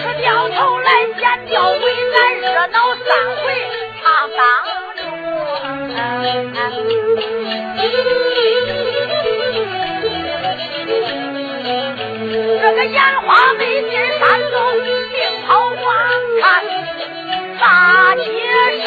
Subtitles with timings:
[0.00, 0.88] 吃掉头来
[1.18, 3.08] 剪掉尾，咱热闹三
[3.42, 3.44] 回
[4.00, 4.04] 唱
[4.36, 4.40] 当
[4.96, 5.02] 中。
[12.62, 14.56] 这个烟花美景山中
[15.12, 15.82] 并跑观
[16.40, 16.42] 看，
[17.58, 18.22] 大街
[18.84, 18.86] 上。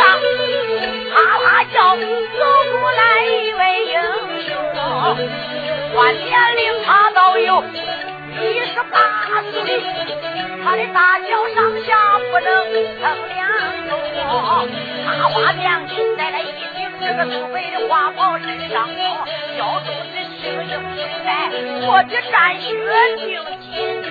[1.13, 2.01] 啪啪叫，走
[3.67, 3.99] 位英
[4.47, 4.55] 雄，
[5.95, 7.61] 万年龄他倒有
[8.31, 8.97] 一十八
[9.51, 9.83] 岁，
[10.63, 11.87] 他的大小上下
[12.31, 13.37] 不能称量
[13.89, 13.91] 重，
[15.05, 16.43] 他花亮金戴了一
[16.77, 18.87] 顶这个素白的花袍身上，
[19.57, 21.27] 腰肚子是个英雄带，
[21.85, 22.65] 我的战靴
[23.17, 23.27] 定
[23.59, 23.67] 金
[24.01, 24.07] 钉，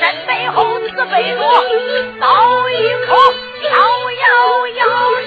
[0.00, 1.38] 身背后自背着
[2.18, 2.26] 刀
[2.70, 2.72] 一
[3.06, 3.14] 口，
[3.62, 4.26] 摇摇
[4.78, 4.80] 摇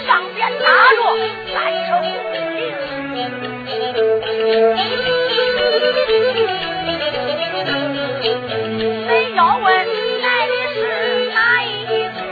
[0.06, 0.10] 上。
[0.50, 1.00] 打着
[1.54, 1.56] 三
[1.88, 1.90] 成
[9.08, 9.66] 恁要问
[10.22, 10.78] 来的是
[11.36, 11.70] 哪一
[12.10, 12.28] 个？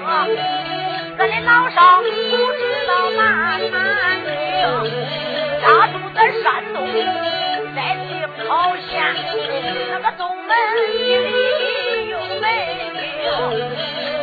[1.15, 3.21] 咱的老少不知道哪
[3.69, 3.77] 三
[4.25, 4.25] 名？
[5.61, 6.77] 家住在山东，
[7.75, 7.77] 在
[8.07, 8.09] 定
[8.47, 8.85] 陶县，
[9.91, 10.49] 那个东门
[10.97, 11.29] 一里
[12.09, 12.43] 有门
[12.95, 13.05] 庭，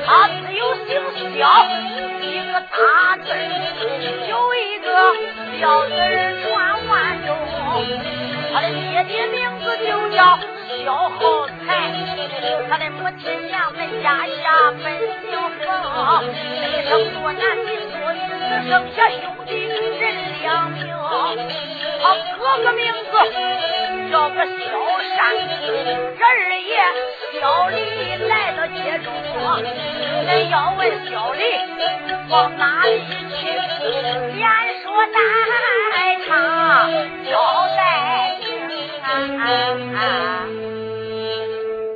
[0.05, 0.91] 他自有姓
[1.39, 1.41] 肖。
[2.55, 3.25] 个大字
[4.29, 4.87] 有一个
[5.61, 5.93] 小字
[6.43, 6.93] 传万
[7.27, 7.29] 众，
[8.55, 10.39] 他的爹爹名字就叫
[10.85, 11.19] 萧浩
[11.67, 11.91] 才，
[12.71, 15.69] 他的母亲娘们家下本姓冯，
[16.31, 19.75] 一生多男没多女，只剩下兄弟人
[20.43, 20.79] 两名。
[22.01, 22.05] 他
[22.39, 23.13] 哥哥名字
[24.13, 24.47] 叫个萧
[25.17, 25.19] 善，
[26.21, 26.23] 二
[26.61, 26.71] 爷
[27.41, 27.75] 萧礼
[28.29, 29.07] 来到街中，
[30.29, 31.43] 恁要问萧礼。
[32.31, 33.03] 往哪里
[33.37, 33.49] 去？
[34.39, 34.49] 言
[34.83, 35.19] 说在
[36.27, 36.33] 场，
[37.25, 37.33] 交
[37.77, 37.81] 代！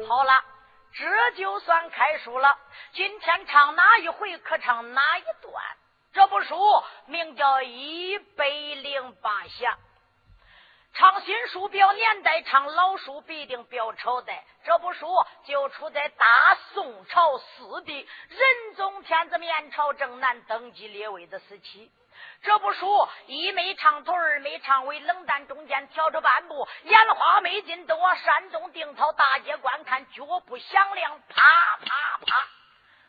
[0.07, 0.45] 好了，
[0.93, 2.55] 这就算开书了。
[2.93, 5.55] 今天唱哪一回，可唱哪一段？
[6.13, 6.59] 这部书
[7.07, 9.71] 名叫《一百零八侠》。
[10.93, 14.45] 唱新书表年代，唱老书必定表朝代。
[14.65, 15.07] 这部书
[15.47, 21.91] 就出在大宋朝四帝仁宗天子面朝正南登基列位的时期。
[22.43, 31.43] 这部书一没长腿，二没长尾，冷淡中间挑着半步，眼花没劲，都往山东定陶大街观看，脚步响亮，啪
[31.84, 32.47] 啪啪。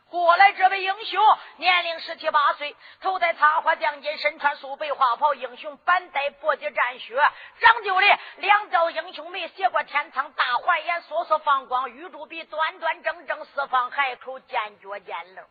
[0.10, 1.24] 过来，这位英雄
[1.58, 7.16] 年龄十七八岁，头戴插花将巾，身穿素白花袍，英雄板带搏击战靴，
[7.60, 15.46] 讲究的两道英雄眉，斜过天苍，大环眼，烁烁放光，玉珠鼻，端端正正，四方海口，尖角尖棱。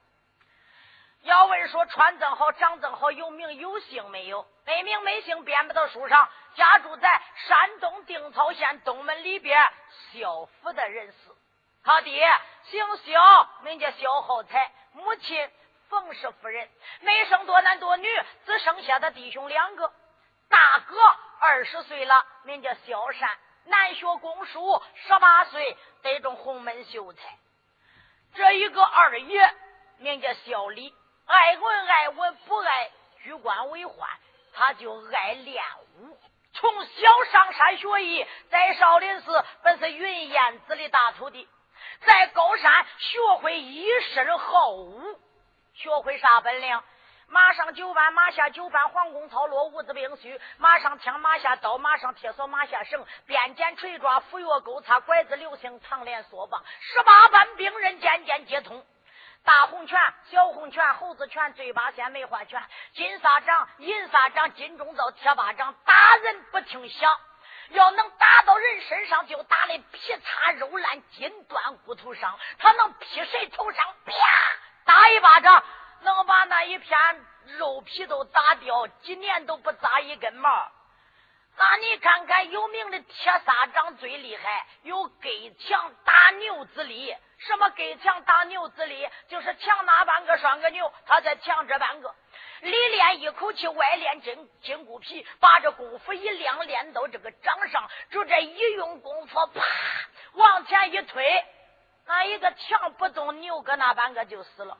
[1.22, 4.46] 要问说穿正好，长正好，有名有姓没有？
[4.64, 6.28] 没名没姓，编不到书上。
[6.54, 9.70] 家住在山东定陶县东门里边
[10.12, 11.14] 萧府的人士。
[11.84, 12.28] 他爹
[12.64, 15.50] 姓萧，名叫萧浩才，母亲
[15.88, 16.68] 冯氏夫人，
[17.00, 18.08] 没生多男多女，
[18.46, 19.92] 只生下的弟兄两个。
[20.48, 20.96] 大哥
[21.40, 27.20] 二十岁了，名叫萧善，南学公书，十八岁得中洪门秀才。
[28.34, 29.54] 这一个二爷
[29.98, 30.94] 名叫萧李，
[31.28, 32.90] 爱文爱文，不爱
[33.22, 34.06] 居官为宦，
[34.54, 35.62] 他就爱练
[35.98, 36.18] 武。
[36.54, 41.46] 从小上山学艺，在少林寺本是云燕子的大徒弟。
[42.00, 45.20] 在高山学会一身好武，
[45.74, 46.82] 学会啥本领？
[47.28, 50.40] 马上九班，马下九班，黄弓操落，五子兵须。
[50.56, 53.04] 马上枪，马下刀，马上铁索，马下绳。
[53.26, 56.64] 鞭锏锤抓，斧钺钩叉，拐子流星，长连梭棒。
[56.80, 58.82] 十八般兵刃，件件皆通。
[59.48, 59.98] 大红拳，
[60.30, 62.62] 小红拳，猴子拳，嘴巴仙，梅花拳，
[62.92, 67.10] 金沙掌，银沙掌，金钟罩，铁巴掌，打人不听响。
[67.70, 72.38] 要能打到人身上，就打的皮擦肉烂，筋断骨头伤。
[72.58, 74.12] 他能劈谁头上，啪
[74.84, 75.64] 打一巴掌，
[76.02, 80.70] 能把那一片肉皮都打掉，几年都不扎一根毛。
[81.56, 85.28] 那你看看，有名的铁砂掌最厉害，有隔
[85.58, 87.16] 墙打牛之力。
[87.38, 89.08] 什么给墙打牛之力？
[89.28, 92.14] 就是墙那半个拴个牛，他在墙这半个。
[92.60, 99.62] 里练一口气，外练筋筋骨皮，把这功夫一练，练到这个掌上，就这一用功夫，啪，
[100.32, 101.44] 往前一推，
[102.06, 104.76] 那一个墙不动，牛搁那半个就死了。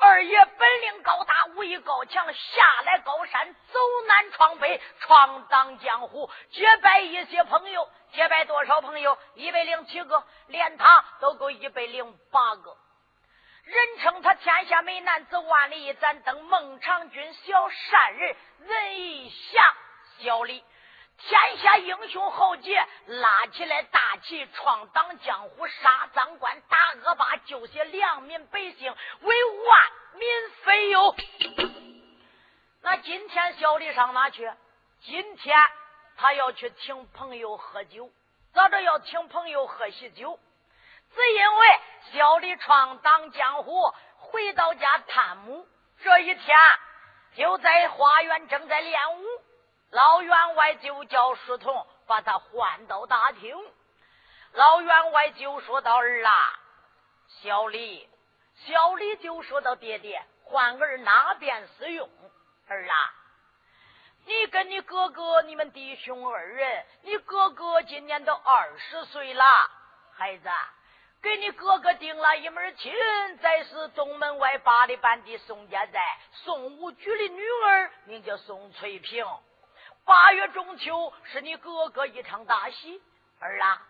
[0.00, 9.18] 二爷本领高大，武艺高强，下来高山，走南闯北，闯荡江湖，结拜一些朋友，结拜多少朋友？
[9.34, 12.76] 一百零七个，连他都够一百零八个。
[13.64, 19.74] 人称他天下美男子，万里一盏灯，孟尝君小善人，人一侠
[20.20, 20.64] 小李。
[21.18, 31.16] 天下英雄豪杰，拉起来大旗，闯荡江湖，杀赃官，打恶霸，救些良民百姓，为万民分忧。
[32.82, 34.50] 那今天小李上哪去？
[35.00, 35.58] 今天
[36.16, 38.10] 他要去请朋友喝酒，
[38.54, 40.38] 咋着要请朋友喝喜酒？
[41.14, 41.80] 只因为
[42.12, 45.66] 小李闯荡江湖，回到家探母，
[46.02, 46.56] 这一天
[47.34, 49.37] 就在花园正在练武。
[49.90, 53.56] 老员外就叫书童把他唤到大厅。
[54.52, 56.32] 老员外就说道：“儿啊，
[57.42, 58.08] 小李，
[58.66, 62.08] 小李就说道：爹爹，唤儿哪边使用？
[62.66, 62.94] 儿啊，
[64.26, 69.44] 你跟你哥哥，你们弟兄二人，你哥哥今年都二十岁了，
[70.12, 70.50] 孩子，
[71.22, 72.92] 给你哥哥定了一门亲，
[73.38, 79.26] 在是东门外八里半的宋家寨宋武举的女儿，名叫宋翠萍。”
[80.08, 82.98] 八月中秋是你哥哥一场大喜，
[83.40, 83.82] 儿啊！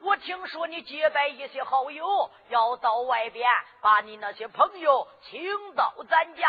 [0.00, 3.48] 我听说你结拜一些好友，要到外边
[3.80, 6.48] 把你那些朋友请到咱家，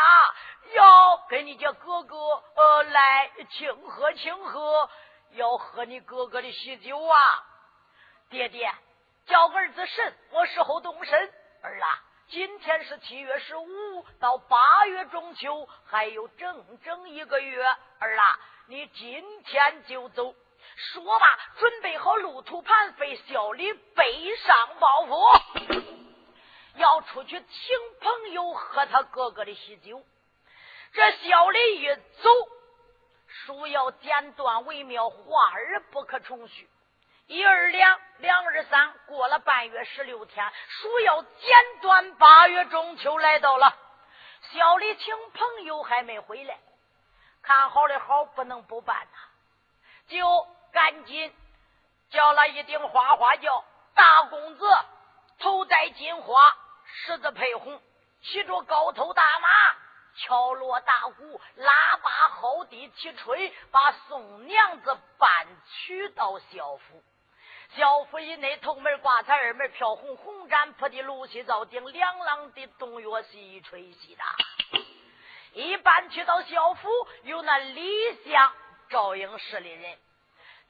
[0.74, 2.16] 要跟你家哥哥
[2.56, 4.90] 呃来庆贺庆贺，
[5.30, 7.16] 要喝你哥哥的喜酒啊！
[8.30, 8.68] 爹爹，
[9.26, 11.32] 叫儿子神，我时候动身。
[11.62, 17.64] 儿啊，今天是七月十五，到八月中秋还有整整一个月，
[18.00, 18.40] 儿啊！
[18.70, 20.34] 你今天就走，
[20.76, 21.26] 说罢，
[21.58, 25.82] 准备好路途盘费，小李背上包袱，
[26.74, 30.04] 要出去请朋友喝他哥哥的喜酒。
[30.92, 32.30] 这小李一走，
[33.26, 36.68] 书要剪断为妙，话儿不可重续。
[37.26, 43.74] 一二两，两二三，过了半月十六天，书要剪断，八月中秋来到了，
[44.52, 46.58] 小李请朋友还没回来。
[47.42, 49.18] 看好的好，不能不办呐，
[50.08, 51.34] 就赶紧
[52.10, 53.64] 叫了一顶花花轿，
[53.94, 54.66] 大公子
[55.38, 56.40] 头戴金花，
[56.84, 57.80] 十字配红，
[58.22, 59.48] 骑着高头大马，
[60.16, 67.02] 敲锣打鼓，喇叭吼地提吹，把宋娘子搬娶到校府。
[67.76, 74.24] 校府以内，头门挂彩，二门飘红，红毡铺的芦席灶顶，两廊的冬月细吹西打。
[75.58, 76.88] 一般去到校府，
[77.24, 78.52] 有那李相、
[78.90, 79.98] 照应市的人，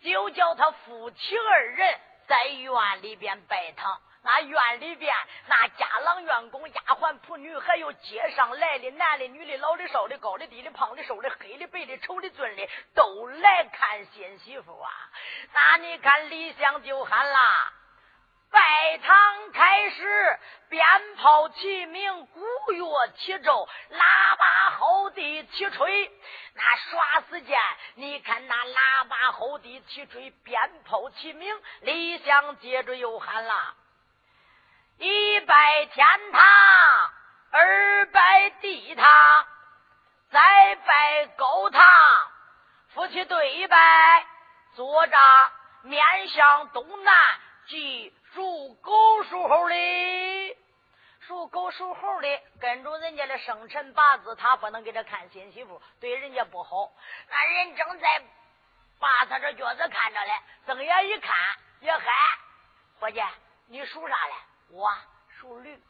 [0.02, 4.00] 就叫他夫妻二人在院里边拜堂。
[4.22, 5.14] 那院里边，
[5.46, 14.90] 那家郎、院工、丫鬟、仆女，还有街上来的男的、女的、老的、少的、高的、低的、胖的、瘦的、黑的、白的、丑的、俊的，都来看新媳妇啊。
[15.52, 17.72] 那你看李相就喊啦。
[18.50, 20.38] 拜堂开始，
[20.70, 20.86] 鞭
[21.16, 22.40] 炮齐鸣，鼓
[22.72, 26.10] 乐齐奏，喇叭吼地齐吹。
[26.54, 27.58] 那耍时间，
[27.96, 31.60] 你看那喇叭吼地齐吹，鞭炮齐鸣。
[31.82, 33.74] 李想接着又喊了：
[34.98, 36.42] 一拜天堂，
[37.50, 39.46] 二拜地堂，
[40.30, 41.84] 再拜高堂。
[42.94, 44.26] 夫妻对拜，
[44.74, 45.16] 坐着
[45.82, 47.14] 面向东南，
[47.66, 48.14] 即。
[48.34, 50.56] 属狗属猴的，
[51.20, 56.92] 属狗属猴的，跟着人家的生辰八字，他不能给他看新媳妇，对人家不好。
[57.28, 58.22] 那人正在
[58.98, 60.32] 把他这脚子看着嘞，
[60.66, 61.34] 睁眼一看
[61.80, 62.04] 也嗨，
[63.00, 63.20] 伙计，
[63.68, 64.32] 你属啥嘞？
[64.70, 64.90] 我
[65.40, 65.80] 属驴。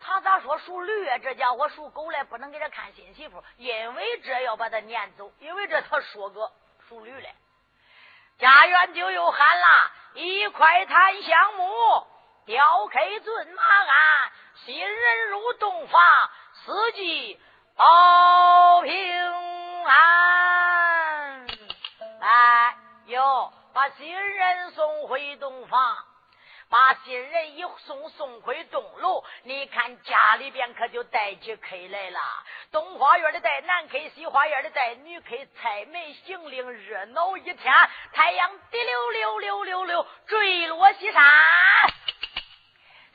[0.00, 1.18] 他咋说属驴啊？
[1.18, 6.52] 这家伙属狗嘞，不能给他看新媳妇，因为这要把他撵走，因为这他说个
[6.88, 7.34] 属驴嘞。
[8.38, 12.06] 家园就又喊了一块檀香木，
[12.46, 14.32] 雕刻骏马鞍，
[14.64, 16.00] 新人入洞房，
[16.64, 17.40] 四季
[17.76, 21.46] 保平安。
[22.20, 25.96] 来，又，把新人送回洞房。
[26.74, 32.18] 把新人一送送回东楼，你看家里边可就带起客来了。
[32.72, 37.72] 东花园的带南客，西花园的带女客，菜梅行令热闹一天。
[38.12, 41.22] 太阳滴溜溜溜溜溜坠落西山，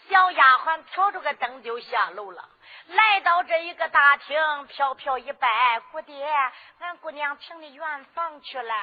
[0.07, 2.47] 小丫鬟挑着个灯就下楼了。
[2.87, 6.25] 来到这一个大厅，飘飘一拜，姑爹，
[6.79, 8.73] 俺姑娘请你圆房去了。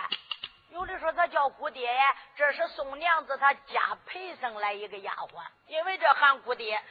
[0.70, 1.88] 有的说他叫姑爹，
[2.36, 6.82] 这是宋娘子她家陪生来一个丫鬟，因为这喊姑爹。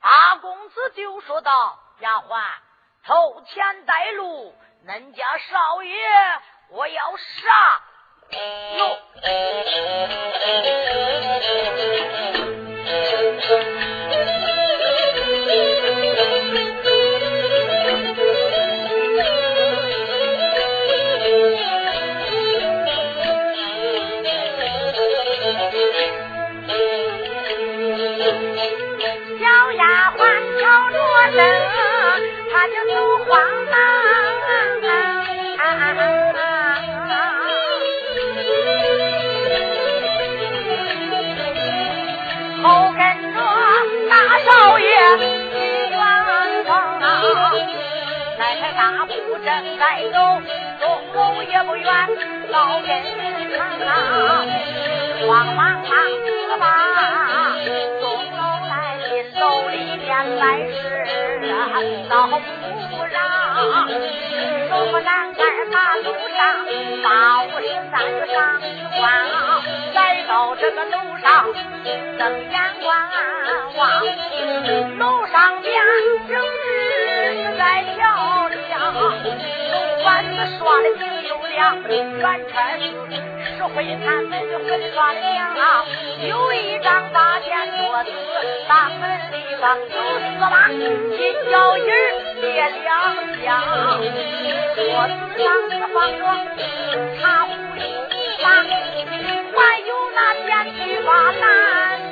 [0.00, 2.42] 大公子就说道：“丫鬟，
[3.04, 4.54] 头前带路，
[4.86, 5.92] 恁家少爷
[6.68, 7.82] 我要杀
[8.76, 8.98] 哟。”
[49.44, 50.18] 正在走，
[50.80, 51.86] 钟楼也不远，
[52.50, 53.86] 到跟前，
[55.28, 55.84] 慌忙忙
[56.24, 56.64] 子吧，
[58.00, 58.74] 钟楼来
[59.08, 60.74] 进楼里边来时，
[62.08, 62.32] 老不
[63.56, 66.38] 让，什么男儿把路上
[67.02, 67.06] 八
[67.44, 68.64] 五十三就上一
[68.98, 69.04] 关，
[69.94, 69.98] 来
[70.28, 71.26] 到这个楼上，
[72.18, 72.20] 睁
[72.50, 72.86] 眼观
[73.76, 73.80] 望，
[74.98, 75.72] 楼上边
[76.28, 76.30] 正
[77.42, 77.62] 是在
[77.94, 78.02] 跳。
[80.04, 80.86] 板子刷的
[81.56, 81.64] 挺优亮，
[82.18, 82.84] 圆圈是
[83.56, 84.32] 石灰炭粉
[84.68, 85.24] 粉刷的亮。
[86.28, 87.48] 有一张大钱
[87.78, 88.10] 桌子，
[88.68, 89.00] 大门
[89.32, 90.78] 里方有四把金
[91.50, 91.88] 脚印
[92.42, 92.52] 儿
[92.84, 92.86] 两
[93.42, 93.46] 箱。
[94.74, 96.20] 桌子上是放着
[97.18, 97.80] 茶壶一
[98.42, 98.44] 把，
[99.56, 101.42] 还有那电梯把蓝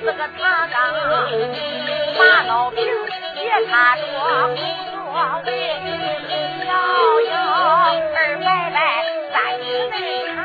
[0.01, 0.41] 四个茶
[0.73, 0.75] 缸，
[2.19, 2.79] 马老瓶
[3.37, 4.03] 也看着
[4.49, 4.57] 工
[4.91, 4.93] 作
[5.45, 5.49] 位。
[6.67, 6.71] 摇
[7.31, 7.33] 摇
[8.15, 8.75] 二伯伯
[9.35, 9.95] 在内
[10.31, 10.37] 唱，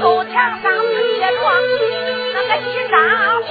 [0.00, 1.36] 后墙上贴着
[2.32, 2.96] 那个一张
[3.42, 3.50] 画，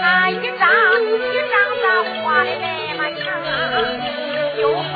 [0.00, 0.64] 那一张
[1.04, 1.84] 一张的
[2.22, 2.64] 画的那
[2.96, 3.22] 么长，
[4.58, 4.90] 又画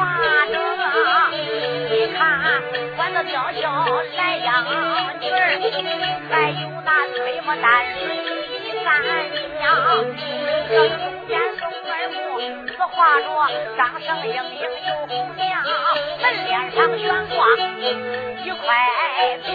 [0.46, 0.54] 着
[1.90, 2.18] 你看
[2.96, 3.62] 管子吊孝
[4.16, 4.46] 来养
[5.20, 5.36] 女儿，
[6.30, 7.64] 还有那吹磨淡
[8.00, 8.00] 水。
[8.84, 8.88] 三
[9.58, 9.64] 娘，
[10.68, 11.30] 这中间
[12.46, 13.26] 宋二木，此画着
[13.76, 15.44] 张生英英有红娘，
[16.22, 17.36] 门脸上悬挂
[18.44, 18.64] 一块
[19.44, 19.50] 匾，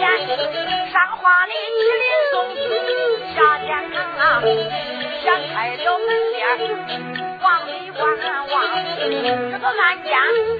[0.92, 2.58] 上画的麒麟送子
[3.34, 4.42] 下天堂，
[5.22, 6.36] 掀开了门帘
[7.40, 8.00] 往里观
[8.50, 8.54] 望，
[9.00, 10.10] 这个案件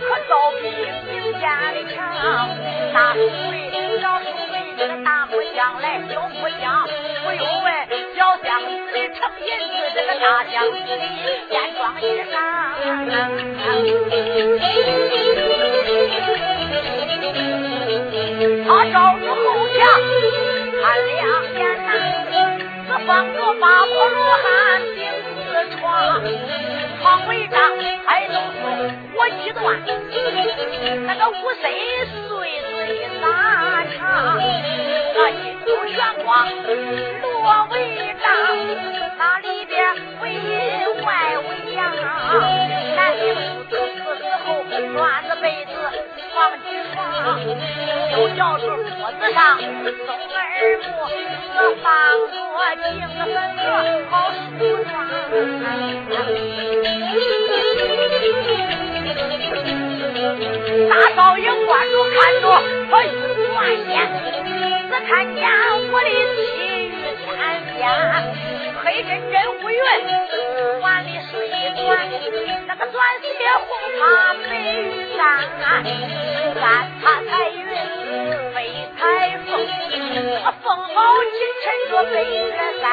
[0.00, 0.62] 可倒比
[1.10, 1.42] 明间
[1.74, 1.98] 的强，
[2.94, 3.18] 大书
[3.50, 3.54] 里
[4.00, 6.88] 小书里这个大木匠来小木匠，
[7.24, 8.01] 不用问。
[9.22, 10.90] 小将子的成银子，这个大将子的
[11.48, 12.34] 艳装衣裳。
[18.66, 19.78] 他照住后墙
[20.82, 21.14] 看两
[21.54, 21.88] 眼呐，
[22.88, 24.42] 只放着八婆罗汉
[24.96, 24.98] 顶
[25.36, 25.46] 子
[25.78, 25.80] 床，
[27.00, 27.54] 床围帐
[28.04, 28.58] 还都是
[29.14, 29.62] 我几段，
[31.06, 31.62] 那个五岁
[32.26, 32.28] 岁
[32.60, 33.24] 子一拉
[33.96, 34.00] 长，
[35.14, 36.26] 那金珠玄光
[37.22, 37.78] 罗围。
[46.02, 46.96] 被子放几床，
[48.12, 49.62] 又叫住桌子上松
[50.34, 50.40] 二
[50.82, 50.84] 木，
[51.54, 51.86] 这放
[52.32, 52.34] 着
[52.82, 53.18] 金粉
[53.56, 53.60] 盒
[54.10, 54.92] 好梳妆。
[60.88, 62.44] 大少爷关注看着，
[62.90, 63.06] 他一
[63.46, 63.56] 转
[63.88, 63.92] 眼，
[64.88, 65.40] 只看见
[65.92, 66.38] 我的妻
[66.86, 66.90] 玉
[67.24, 67.30] 天
[67.76, 67.80] 边。
[68.84, 69.78] 黑真真乌云，
[72.66, 73.26] 那个钻石
[73.58, 74.00] 红塔
[74.42, 74.46] 白
[74.82, 75.20] 玉山，
[76.54, 76.62] 三
[77.00, 77.60] 塔彩云
[79.02, 79.50] 飞彩凤，
[80.62, 82.32] 凤毛金衬着白月
[82.80, 82.86] 山，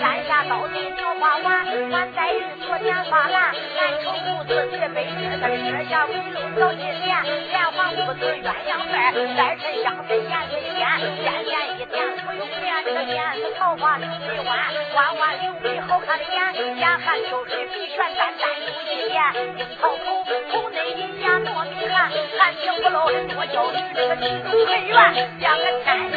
[0.00, 8.96] 山下刀地牛花碗，碗黛玉昨天发蓝，蓝绸裤子叠白玉的设下围炉小金莲，莲花屋子鸳鸯被，
[9.36, 10.82] 再衬香粉颜水仙，
[11.22, 11.94] 仙仙一点
[12.26, 14.58] 不用面，这个面子桃花流水弯。
[14.96, 19.22] 弯弯柳眉好看的眼，眼含秋水，鼻泉淡淡有一点。
[19.56, 22.96] 樱桃口，口内银牙糯米含，含情不露
[23.28, 26.16] 多娇女，这个情中很算像个天上。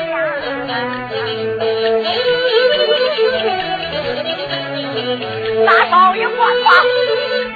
[5.65, 6.31] 大少爷我
[6.63, 6.65] 房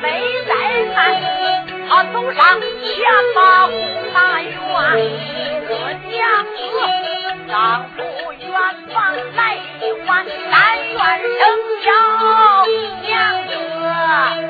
[0.01, 0.05] 没
[0.45, 0.51] 在
[0.93, 0.93] 看，
[1.87, 2.67] 他走上前
[3.33, 3.71] 把屋
[4.13, 4.51] 大院，
[5.69, 5.71] 我
[6.11, 6.13] 娘
[6.43, 6.59] 子
[7.47, 7.53] 丈
[7.95, 7.97] 夫
[8.33, 8.43] 远
[8.93, 8.93] 方
[9.37, 9.39] 来
[9.79, 10.11] 一碗，
[10.51, 10.53] 但
[10.89, 10.97] 愿
[11.39, 11.41] 生
[11.85, 11.87] 小
[13.01, 13.07] 娘
[13.47, 13.51] 子，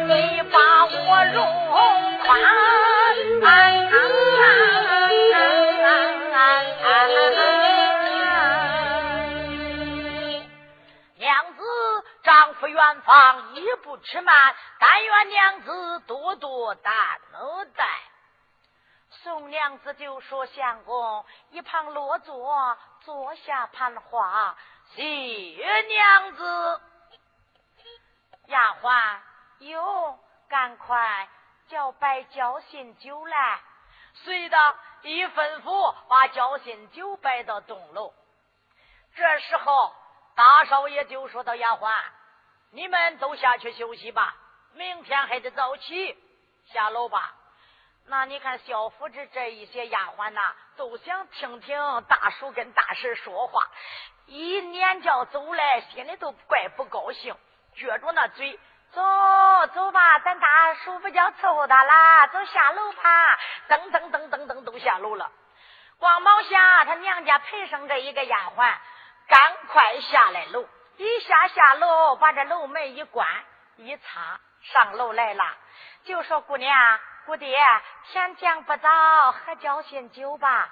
[0.07, 0.11] 你
[0.51, 0.55] 把
[0.89, 0.89] 我
[1.35, 1.37] 容
[2.25, 2.25] 宽。
[14.13, 14.31] 是嘛？
[14.77, 16.93] 但愿娘子多多担
[17.75, 17.87] 待。
[19.09, 24.55] 宋娘子就说：“相公，一旁落座，坐下盘话。”
[24.93, 26.81] 谢娘子，
[28.45, 29.17] 丫鬟
[29.59, 31.27] 哟，赶快
[31.67, 33.59] 叫摆交心酒来。
[34.13, 38.13] 随的一吩咐，把交心酒摆到东楼。
[39.15, 39.91] 这时候，
[40.35, 41.91] 大少爷就说到：“丫鬟，
[42.73, 44.35] 你们都下去休息吧，
[44.73, 46.17] 明天还得早起，
[46.73, 47.33] 下楼吧。”
[48.05, 50.41] 那你看，小福这这一些丫鬟呐，
[50.75, 53.63] 都想听听大叔跟大婶说话，
[54.25, 57.33] 一撵叫走来，心里都怪不高兴，
[57.77, 58.59] 撅着那嘴，
[58.91, 59.01] 走
[59.73, 63.39] 走吧，咱大叔不叫伺候他啦，走下楼吧，
[63.69, 65.31] 噔噔噔噔噔都下楼了。
[65.97, 68.75] 光毛下他娘家陪上这一个丫鬟，
[69.29, 73.27] 赶快下来楼，一下下楼，把这楼门一关
[73.77, 75.43] 一擦，上楼来了，
[76.03, 76.99] 就说姑娘。
[77.25, 77.57] 姑爹，
[78.11, 80.69] 天将不早，喝交心酒吧。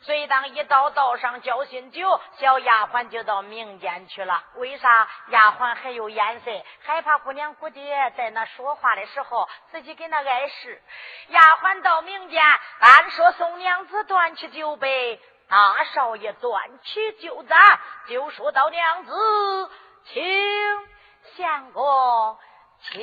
[0.00, 4.42] 所以当一到道上交心酒，小丫鬟就到民间去了。
[4.54, 5.06] 为啥？
[5.28, 6.50] 丫鬟还有眼色，
[6.86, 10.82] 害怕姑娘姑爹在那说话的时候自己给那碍事。
[11.28, 12.42] 丫鬟到民间，
[12.80, 19.12] 单说宋娘子端起酒杯，大少爷端起酒盏，就说到娘子，
[20.04, 20.22] 请
[21.36, 22.38] 相公。
[22.92, 23.00] 请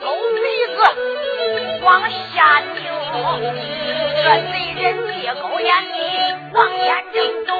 [0.00, 0.42] 勾鼻
[0.74, 0.78] 子
[1.82, 2.00] 往
[2.34, 2.84] 下扭。
[4.14, 4.84] 这贼人
[5.20, 5.94] 借高眼里
[6.52, 7.16] 往烟囱
[7.46, 7.50] 走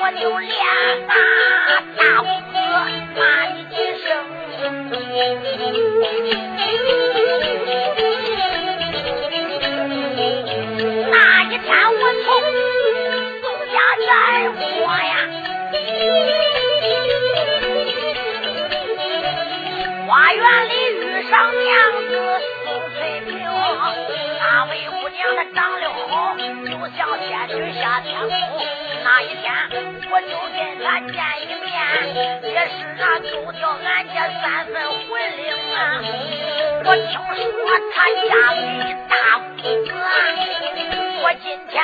[0.00, 0.50] 我就连
[1.06, 1.14] 打
[1.96, 2.54] 大胡子
[3.16, 3.74] 骂你几
[4.04, 4.06] 声。
[29.16, 29.48] 那一天
[30.10, 31.72] 我就跟他见一面，
[32.52, 35.40] 也是啊，丢掉俺家三分魂灵
[35.74, 36.04] 啊！
[36.84, 37.96] 我听说他
[38.28, 38.56] 家一
[39.08, 39.88] 大公子，
[41.22, 41.74] 我今天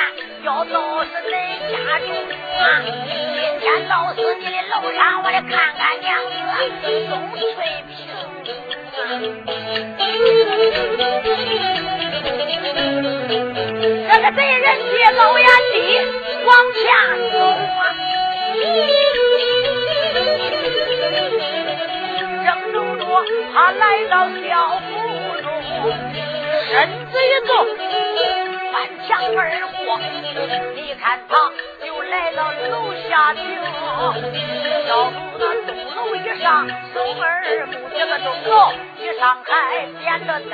[0.43, 1.33] 要到死恁
[1.71, 1.73] 家
[2.05, 2.07] 中
[2.61, 2.61] 啊！
[2.85, 7.41] 今天到死你的楼上，我得看看娘子钟翠
[7.89, 7.91] 萍
[13.57, 13.62] 啊！
[14.23, 15.75] 这贼人一扫眼地
[16.45, 16.81] 往前
[17.33, 17.83] 走啊，
[22.45, 23.03] 正走着，
[23.53, 24.87] 他来到小屋
[25.41, 25.45] 中，
[26.71, 26.71] 身
[27.11, 27.51] 子一坐，
[28.71, 28.73] 翻
[29.05, 29.41] 墙而
[29.83, 29.99] 过。
[30.73, 31.51] 你看他。
[32.13, 33.43] 来到楼下听，
[34.87, 40.51] 要不那钟楼一上，松儿不这个钟楼一上还点着灯，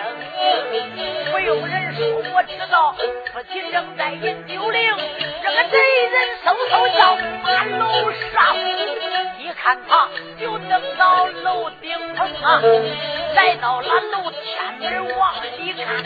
[1.29, 1.99] 不用人说
[2.33, 2.95] 我知道，
[3.33, 4.89] 夫妻正在饮酒灵，
[5.43, 8.55] 这个贼人嗖嗖叫满楼上，
[9.37, 10.07] 一看他
[10.39, 12.61] 就等到楼顶棚啊，
[13.35, 14.45] 来到了楼天
[14.79, 16.01] 门往里看，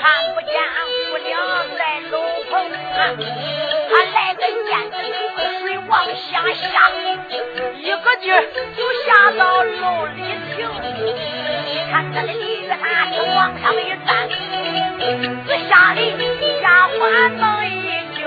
[0.00, 0.54] 看不见
[1.10, 1.34] 姑娘
[1.76, 3.57] 在楼棚啊。
[6.38, 6.88] 往下，
[7.76, 8.42] 一个劲儿
[8.76, 10.22] 就下到楼里
[10.54, 10.56] 停。
[11.90, 14.28] 看这个李月大就往上一站，
[15.46, 16.00] 这下里
[16.62, 17.00] 丫鬟
[17.34, 18.18] 们一惊，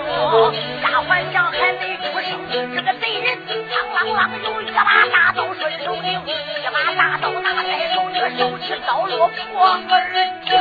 [0.81, 10.51] 丫鬟想还没出声，这个贼人嘡啷啷有一把大刀顺手领，一把大刀拿在手，这个手持刀落破耳听。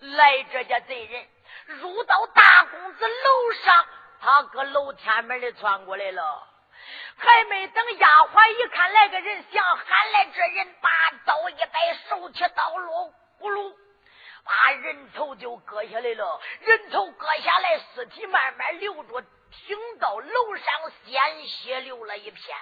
[0.00, 1.22] 来，这家贼人
[1.80, 3.74] 入到大公子楼上，
[4.24, 6.48] 他搁楼天门里窜过来了。
[7.18, 10.88] 还没等丫鬟一看来个人，想喊来这人，把
[11.26, 13.74] 刀一摆，手起刀落，咕噜，
[14.42, 16.40] 把人头就割下来了。
[16.60, 20.66] 人头割下来，尸体慢慢流着，停到楼上，
[21.04, 22.56] 鲜血流了一片。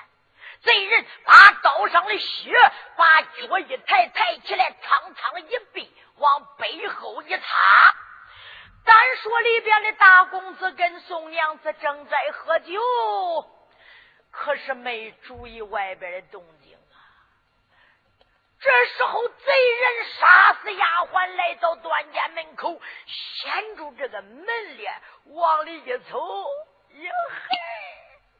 [0.62, 2.52] 贼人把刀上的血，
[2.96, 7.46] 把脚一抬，抬起来，苍苍一臂，往背后一擦。
[8.84, 12.80] 单说里边的大公子跟宋娘子正在喝酒。
[14.30, 16.96] 可是没注意外边的动静啊！
[18.58, 24.94] 这时候贼人杀死丫鬟，来到段家门口，掀住这个门帘，
[25.26, 27.10] 往里一瞅，哟
[27.50, 27.56] 嘿，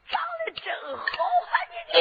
[0.09, 1.05] 长得真好
[1.51, 1.53] 啊！
[1.93, 1.97] 你。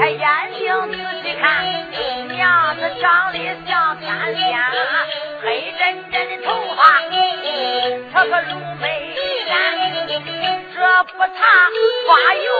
[0.00, 0.24] 睁开眼
[0.58, 1.44] 睛仔细看，
[2.28, 3.36] 娘子长得
[3.66, 4.58] 像天仙，
[5.42, 6.82] 黑真真的头发，
[8.10, 9.14] 她可如眉
[9.46, 9.52] 山，
[10.08, 10.18] 这
[11.04, 11.28] 不擦
[12.06, 12.50] 花油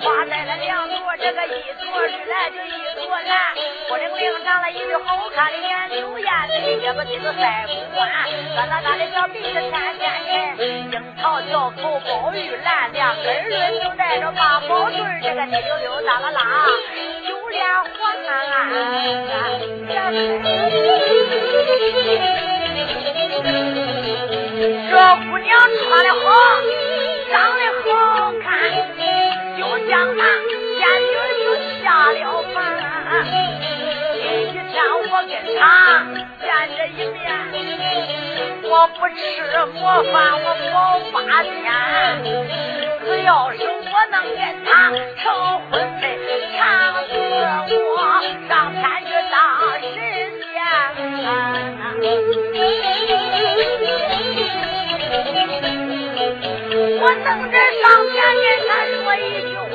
[0.00, 1.48] 花正花在了两朵，这个一
[1.80, 3.54] 朵绿来就一朵蓝，
[3.88, 8.08] 孤零零长了一对好看的眼，柳眼嘴，这个这个腮骨弯，
[8.54, 10.58] 疙瘩瘩的小鼻子天天沉，
[10.92, 13.50] 樱桃小口宝玉蓝，两根绿
[13.82, 16.30] 就带着八宝坠，这个滴溜溜哒啦。
[16.30, 16.66] 啦，
[17.26, 17.88] 九连环。
[24.90, 24.94] 这
[25.30, 26.26] 姑娘穿的好，
[27.30, 27.60] 长得
[27.92, 27.94] 好
[28.42, 28.48] 看，
[29.88, 31.48] 就将那仙女就
[31.82, 32.56] 下了凡。
[34.20, 34.22] 今
[34.52, 34.76] 天
[35.10, 35.62] 我跟她
[36.38, 36.44] 见
[36.76, 37.16] 这一面，
[38.64, 39.18] 我不吃
[39.72, 39.80] 魔
[40.12, 40.76] 饭，我保
[41.10, 41.48] 八天。
[43.02, 44.68] 只要是我能跟她
[45.16, 45.24] 成
[45.70, 45.72] 婚
[46.02, 46.04] 配，
[46.54, 46.60] 长
[47.08, 47.10] 死
[47.72, 47.96] 我
[48.46, 49.34] 上天去当
[49.80, 49.96] 神
[50.52, 50.52] 仙。
[57.00, 59.74] 我等着上前跟他说一句话，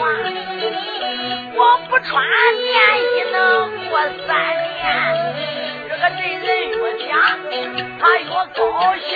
[1.55, 1.59] 我
[1.89, 2.11] 不穿
[2.55, 2.67] 棉
[3.01, 3.37] 衣能
[3.89, 3.93] 过
[4.27, 4.29] 三
[4.73, 4.83] 年。
[5.87, 6.75] 这个贼人越
[7.07, 7.09] 想，
[7.97, 8.59] 他越高
[8.97, 9.07] 兴，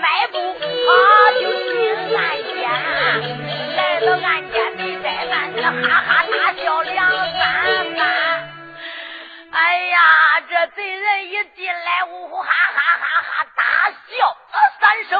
[0.00, 0.64] 迈步他
[1.32, 1.74] 就进
[2.16, 2.18] 暗
[2.54, 2.56] 间，
[3.76, 7.44] 来到暗间没怠慢，他哈哈大笑两三
[7.94, 8.00] 番。
[9.52, 9.54] 哎
[9.84, 9.96] 呀，
[10.48, 14.36] 这贼人一进来，呜呼哈哈大笑
[14.80, 15.12] 三声。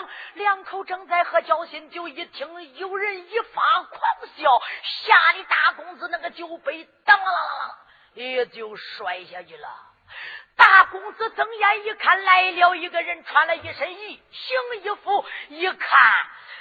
[0.76, 4.00] 两口正在喝交心酒，一听有人一发狂
[4.36, 7.74] 笑，吓得大公子那个酒杯当啷啷啷
[8.12, 9.68] 也就摔下去了。
[10.54, 16.12] 大公子睁眼一看，来了一个人，穿了一身衣行衣服，一看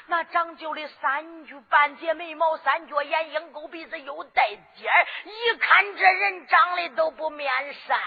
[0.07, 4.47] 那长就的三句半截眉毛，三角眼，鹰钩鼻子，又带
[4.77, 7.99] 尖儿，一看这人长得都不面善。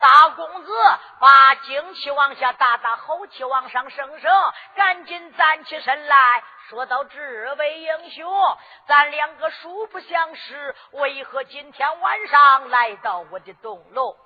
[0.00, 0.72] 大公子
[1.18, 6.42] 把精气往下打打，后气往上升升，赶紧站起身来。
[6.70, 14.16] 说到这位英雄，咱两个素不相识，为何今天晚上来到我的洞楼？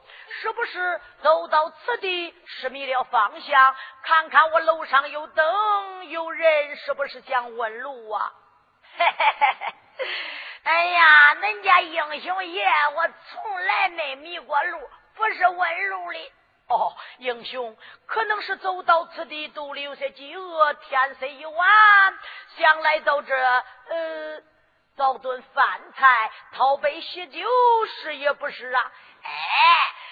[0.41, 3.75] 是不是走到此地失迷了方向？
[4.03, 8.33] 看看我楼上有灯有人，是不是想问路啊？
[8.97, 9.75] 嘿嘿嘿嘿！
[10.65, 16.33] 哎呀，恁家英雄爷，我从来没迷过路，不是问路的。
[16.67, 22.19] 哦，英雄，可能是走到此地，肚里有些饥饿，天色已晚，
[22.57, 24.43] 想来到这，呃，
[24.97, 27.47] 找顿饭菜，讨杯喜酒，
[27.87, 28.93] 是也不是啊？
[29.23, 29.31] 哎，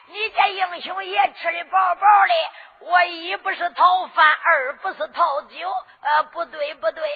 [0.08, 7.10] 你这英雄也吃的饱饱的，我一不是讨饭，二不是讨酒，呃，不对不对。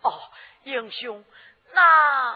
[0.00, 0.18] 哦，
[0.62, 1.22] 英雄，
[1.72, 2.34] 那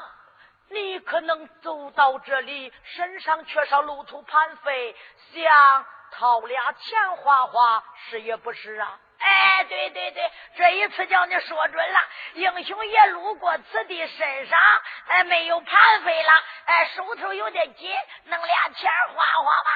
[0.72, 4.96] 你可能走到这里，身上缺少路途盘费，
[5.32, 5.86] 想。
[6.14, 9.00] 掏俩钱花花是也不是啊？
[9.18, 12.00] 哎，对对对，这一次叫你说准了。
[12.34, 14.58] 英雄也路过此地，身上
[15.06, 16.30] 哎没有盘费了，
[16.66, 17.90] 哎手头有点紧，
[18.24, 19.70] 弄俩钱花花吧。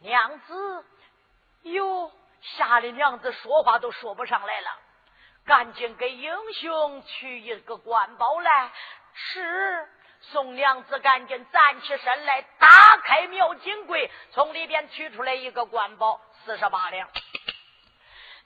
[0.00, 0.86] 娘子，
[1.64, 2.10] 哟，
[2.40, 4.70] 吓得娘子说话都说不上来了，
[5.44, 8.70] 赶紧给英雄取一个官包来。
[9.14, 9.88] 是。
[10.20, 17.06] 宋娘子赶紧站起身来，打开庙金柜，从里边取出来一个官宝，四十八两。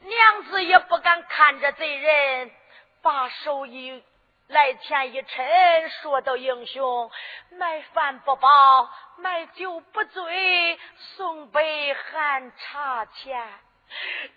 [0.00, 2.50] 娘子也不敢看着贼人，
[3.00, 4.02] 把手一
[4.48, 7.10] 来前一抻，说道：“英雄，
[7.50, 13.48] 买饭不饱，买酒不醉，送杯寒茶钱。”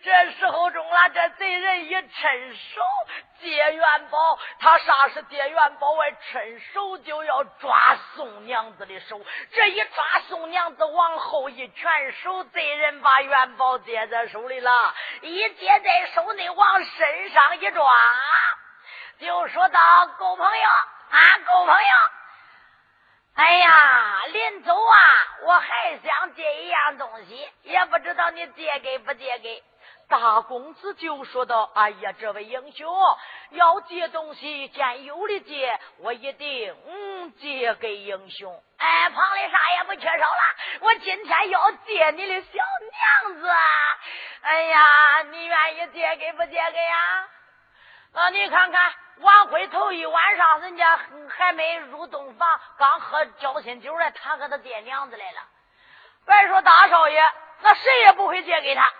[0.04, 2.82] 这时候中了，这贼人一伸手
[3.40, 5.92] 借元宝，他啥是借元宝？
[5.92, 9.20] 外伸手就要抓宋娘子的手。
[9.52, 17.92] 这一抓宋娘子，往后一拳手，贼人把元宝接在手里了，一接在手里，往身上一抓，
[19.20, 19.80] 就说道
[20.18, 20.70] ：“狗朋友
[21.10, 21.90] 啊，狗朋友，
[23.34, 24.98] 哎呀，临走啊，
[25.46, 29.64] 我还想借一样东西，也不知道你借给不借给。”
[30.10, 32.94] 大公子就说道：“哎呀，这位英雄
[33.52, 38.62] 要借东西，见有的借，我一定嗯借给英雄。
[38.78, 40.56] 哎，旁里啥也不缺少了。
[40.82, 42.52] 我今天要借你的小
[43.32, 43.50] 娘子。
[44.42, 47.28] 哎呀，你愿意借给不借给呀？
[48.14, 55.40] 啊，你看看，晚会头一晚上，人家还没入洞房，刚喝交心酒来，他和他爹娘子来了。
[56.26, 57.22] 别说大少爷，
[57.62, 58.92] 那谁也不会借给他。”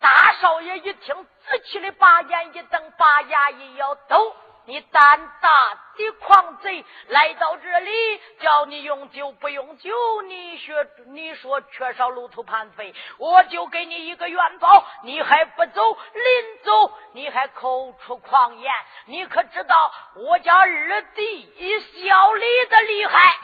[0.00, 4.36] 大少爷一听，仔细的把眼一瞪，把牙一咬，都
[4.68, 5.50] 你胆大
[5.96, 9.90] 的狂贼，来到这里叫你用酒不用酒，
[10.22, 18.70] 你说你说缺少路途盘费，我就给你一个元宝，你还不走，临走你还口出狂言，
[19.06, 23.36] 你可知道我家二弟小李的厉害？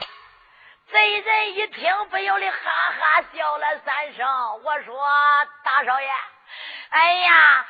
[0.91, 4.63] 贼人一听，不由得哈哈笑了三声。
[4.63, 4.95] 我说
[5.63, 6.07] 大少爷。
[6.89, 7.65] 哎呀，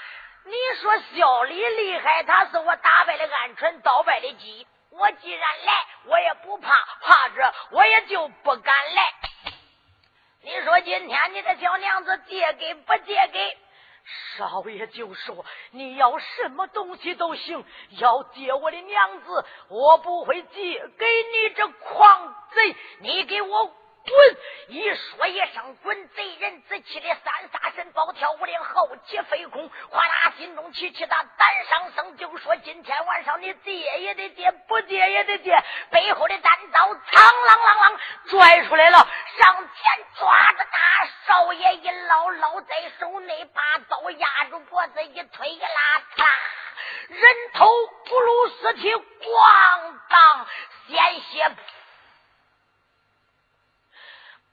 [0.47, 4.67] 你说小李厉害，他是我打败的鹌鹑，倒败的鸡。
[4.91, 5.73] 我既然来，
[6.05, 6.69] 我也不怕，
[7.01, 9.13] 怕着我也就不敢来。
[10.43, 13.57] 你说今天你的小娘子借给不借给？
[14.37, 17.65] 少爷就说你要什么东西都行，
[17.99, 22.75] 要借我的娘子，我不会借给你这狂贼。
[22.99, 23.73] 你给我。
[24.05, 24.37] 滚！
[24.67, 35.57] 一说一声滚，贼人自气的三杀神暴跳五灵，后起飞空，哗啦，心中起起的胆上升，就说今天晚上你借也得借，不借也得借。
[35.91, 38.97] 背后的单刀苍啷啷啷拽出来了，
[39.37, 45.67] 上前抓着大少爷一捞捞在手内，把刀压住脖子一推一拉，
[46.15, 46.25] 嚓，
[47.09, 47.67] 人头
[48.05, 50.47] 不如尸体，咣当，
[50.87, 51.55] 鲜血。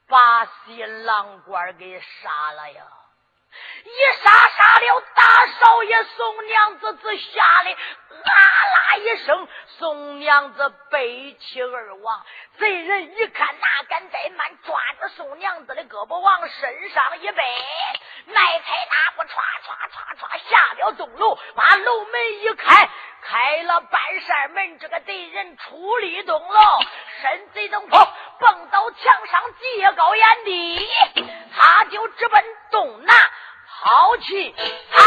[0.07, 2.83] 把新郎官给杀了呀！
[3.83, 5.23] 一杀杀了大
[5.59, 8.41] 少爷宋娘子，只吓得啊
[8.73, 12.25] 啦一声，宋娘子背气而亡。
[12.57, 17.43] 贼人一看，哪敢怠慢，抓着宋娘子的胳膊往身上一背，
[18.25, 22.89] 迈开大步，唰唰唰唰下了洞楼，把楼门一开，
[23.21, 26.59] 开了半扇门，这个贼人出离洞楼，
[27.21, 27.99] 身贼登坡，
[28.39, 30.87] 蹦到墙上，借高眼地，
[31.55, 33.15] 他就直奔东南。
[33.85, 34.53] 跑去
[34.93, 34.99] 啊！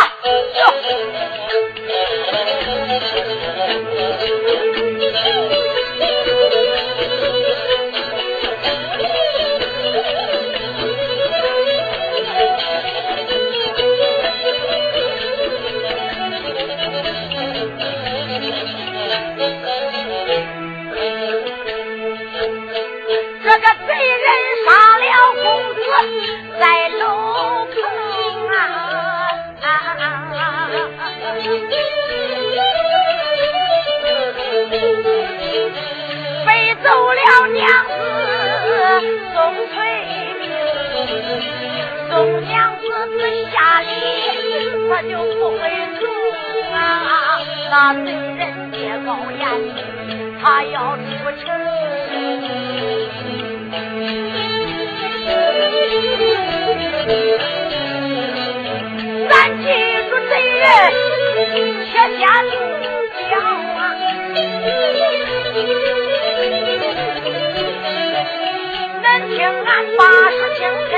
[43.17, 43.89] 娘子子下里，
[44.89, 45.59] 他就不会
[46.01, 46.05] 容
[46.73, 46.77] 啊！
[47.71, 47.73] 那
[48.05, 48.77] 贼人借
[49.07, 49.41] 高言，
[50.43, 51.01] 他要出
[51.43, 51.45] 城。
[59.29, 59.65] 咱记
[60.09, 60.65] 住贼人，
[61.87, 62.55] 且下毒
[63.29, 63.81] 镖啊！
[69.03, 70.01] 恁听俺把
[70.31, 70.95] 书清开，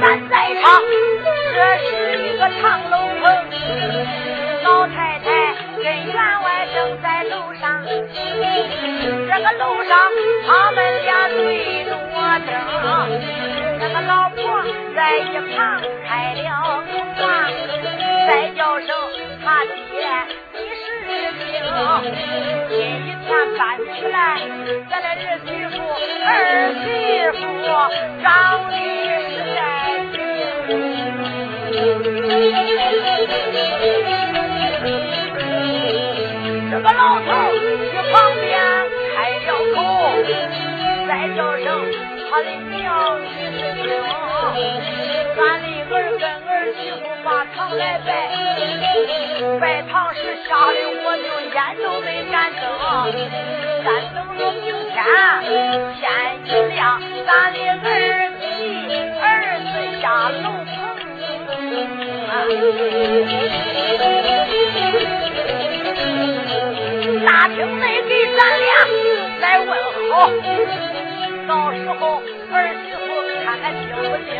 [0.00, 0.82] 咱在场，
[1.54, 1.56] 这
[1.86, 3.24] 是一个长楼棚，
[4.64, 5.28] 老太太
[5.76, 9.90] 跟员外正在楼上，这个楼上
[10.46, 11.90] 他们俩对着
[12.46, 12.48] 灯。
[13.78, 14.38] 那个老婆
[14.94, 16.38] 在一旁开了
[16.90, 17.28] 口啊，
[18.26, 18.88] 再叫声
[19.44, 19.98] 他爹，
[20.52, 20.82] 你是
[21.38, 21.48] 听，
[22.68, 22.72] 今
[23.06, 24.16] 一天搬起来，
[24.90, 25.14] 咱的儿
[25.46, 25.78] 媳妇
[26.26, 26.28] 儿
[26.82, 26.84] 媳
[27.38, 27.40] 妇
[28.22, 28.26] 长
[28.70, 28.74] 得
[36.70, 37.26] 这个老头
[37.90, 38.52] 去旁边
[39.14, 39.16] 开
[39.46, 39.76] 了口，
[41.08, 41.66] 再叫声
[42.30, 42.78] 他的娘。
[45.40, 48.08] 俺的儿跟儿媳妇把堂来拜，
[49.58, 52.62] 拜堂时吓得我就烟都没敢睁。
[53.84, 54.94] 咱等着明天
[55.96, 56.00] 天
[56.44, 56.78] 一亮，
[57.26, 57.88] 咱的儿
[58.38, 58.42] 媳
[59.18, 59.24] 儿
[59.64, 59.66] 子
[60.00, 60.44] 下楼，
[67.26, 68.66] 大厅内给咱俩
[69.40, 69.68] 来问
[70.10, 70.30] 好，
[71.48, 73.00] 到时候儿媳妇。
[73.42, 74.30] 看看听不听？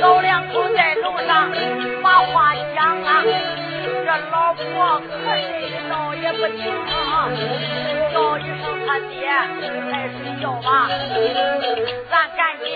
[0.00, 1.50] 老两口在楼上
[2.02, 3.22] 把话讲啊，
[4.04, 6.60] 这老婆可谁道也不听，
[8.12, 9.14] 叫一声他爹，
[9.88, 10.66] 快睡觉吧，
[12.10, 12.66] 咱赶紧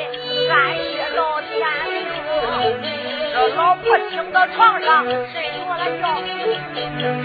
[0.48, 1.50] 安歇到天
[1.90, 3.19] 明。
[3.40, 5.16] 这老婆听到床上睡
[5.57, 6.20] 着了觉，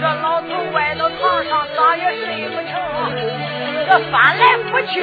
[0.22, 2.72] 老头歪到床上咋也睡不成，
[3.86, 4.94] 这翻来覆去，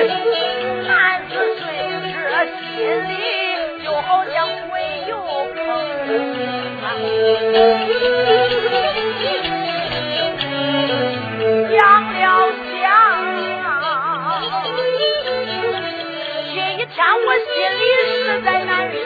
[0.88, 1.62] 难自睡。
[2.10, 2.18] 这
[2.58, 2.66] 心
[3.10, 3.14] 里
[3.84, 4.36] 就好像
[4.72, 4.74] 鬼
[5.08, 5.14] 有
[5.54, 5.56] 坑，
[11.70, 11.78] 想
[12.12, 12.18] 了
[12.74, 12.84] 想，
[16.56, 17.84] 这一天我心里
[18.26, 18.72] 实在难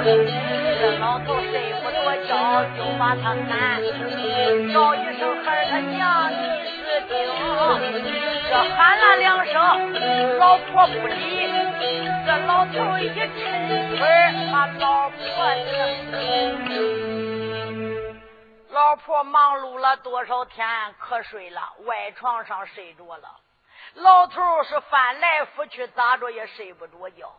[0.00, 3.82] 这老头睡不着觉，就把他喊，
[4.72, 6.34] 叫一声孩他娘，你
[6.72, 7.10] 是听。
[8.48, 9.58] 这喊了两声，
[10.38, 11.14] 老婆不理。
[12.24, 13.28] 这老头一抻
[13.96, 14.00] 腿，
[14.52, 15.16] 把老婆
[15.70, 15.72] 的。
[18.70, 20.66] 老婆忙碌了多少天，
[21.00, 23.28] 瞌睡了，外床上睡着了。
[23.94, 27.30] 老头是翻来覆去，咋着也睡不着觉。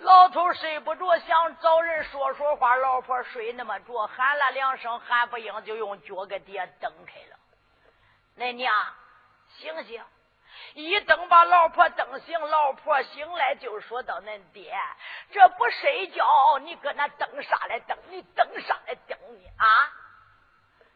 [0.00, 2.76] 老头睡不着，想找人说说话。
[2.76, 7.36] 老婆睡那么着，喊了两声，喊不应，就用脚给爹蹬开了。
[8.36, 8.72] 恁娘。
[9.58, 10.02] 醒醒！
[10.74, 14.72] 一蹬把老婆蹬醒，老婆醒来就说到：“恁爹，
[15.32, 16.24] 这不睡觉，
[16.60, 17.98] 你搁那蹬啥来蹬？
[18.10, 19.44] 你蹬啥来蹬你？
[19.56, 19.90] 啊？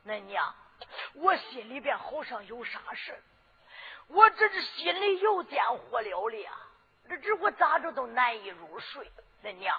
[0.07, 0.55] 恁娘，
[1.15, 3.21] 我心里边好像有啥事
[4.07, 6.51] 我这是心里有点火燎了了，
[7.09, 9.11] 这这我咋着都难以入睡。
[9.43, 9.79] 恁娘，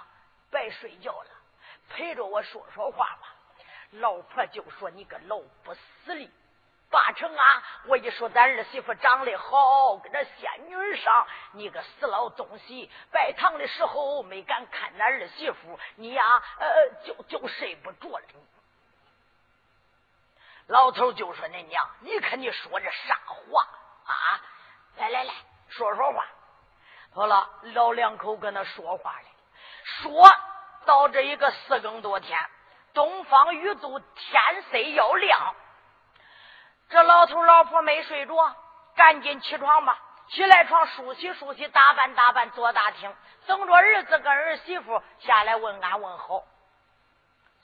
[0.52, 1.30] 别睡觉了，
[1.90, 3.34] 陪着我说说话吧。”
[3.92, 6.30] 老婆就说：“你个老不死的！”
[6.92, 7.64] 八成啊！
[7.88, 12.90] 我一说咱儿媳妇长得好，跟这仙女上，你个死老东西！
[13.12, 16.68] 拜堂的时候没敢看咱儿媳妇，你呀，呃，
[17.04, 18.26] 就就睡不着了。
[20.68, 23.68] 老头就说：“恁娘，你看你说这啥话
[24.06, 24.42] 啊？
[24.98, 25.34] 来来来
[25.70, 26.26] 说说话。”
[27.16, 29.26] 好了，老两口跟那说话了，
[29.86, 30.30] 说
[30.86, 32.38] 到这一个四更多天，
[32.94, 35.56] 东方雨都天色要亮。
[36.90, 38.54] 这老头老婆没睡着，
[38.98, 39.98] 赶紧起床吧！
[40.28, 43.16] 起来床梳洗梳洗，打扮打扮，坐大厅，
[43.48, 46.44] 等着儿子跟儿媳妇下来问安问好。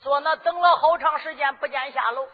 [0.00, 2.26] 坐那等了好长时间，不见下楼。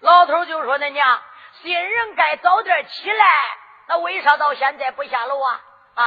[0.00, 1.22] 老头就说：“恁娘，
[1.62, 3.24] 新人该早点起来，
[3.86, 5.60] 那为啥到现在不下楼啊？”
[5.96, 6.04] 啊！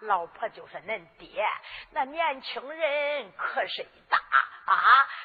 [0.00, 1.44] 老婆就是：“恁爹，
[1.90, 4.18] 那年轻人瞌睡大。”
[4.66, 4.74] 啊，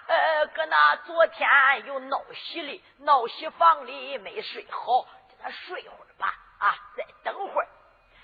[0.07, 1.49] 呃，搁那昨天
[1.86, 6.34] 又闹喜里，闹喜房里没睡好，叫他睡会儿吧。
[6.59, 7.67] 啊，再等会儿。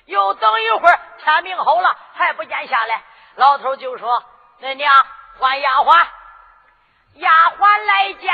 [0.06, 3.04] 又等一会儿，天明好了还不见下来，
[3.36, 4.24] 老头就说
[4.62, 4.94] ：“恁娘
[5.40, 6.08] 换丫鬟，
[7.16, 8.32] 丫鬟来见。”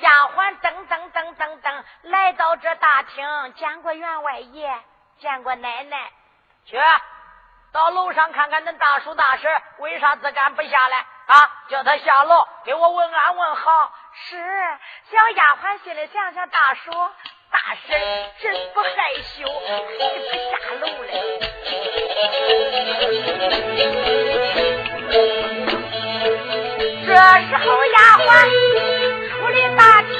[0.00, 4.82] 丫鬟噔噔噔噔噔来到这大厅，见过员外爷，
[5.18, 6.10] 见过奶奶，
[6.64, 6.76] 去
[7.72, 11.50] 到楼上看看恁大叔大婶为啥自敢不下来啊？
[11.68, 13.92] 叫他下楼给我问安问好。
[14.14, 14.36] 是
[15.10, 16.90] 小丫鬟心里想想，大叔
[17.50, 17.98] 大婶
[18.40, 18.90] 真不害
[19.22, 21.10] 羞，还不下楼嘞。
[27.06, 27.10] 这
[27.48, 28.28] 时候丫鬟。
[29.30, 30.14] 出了大厅，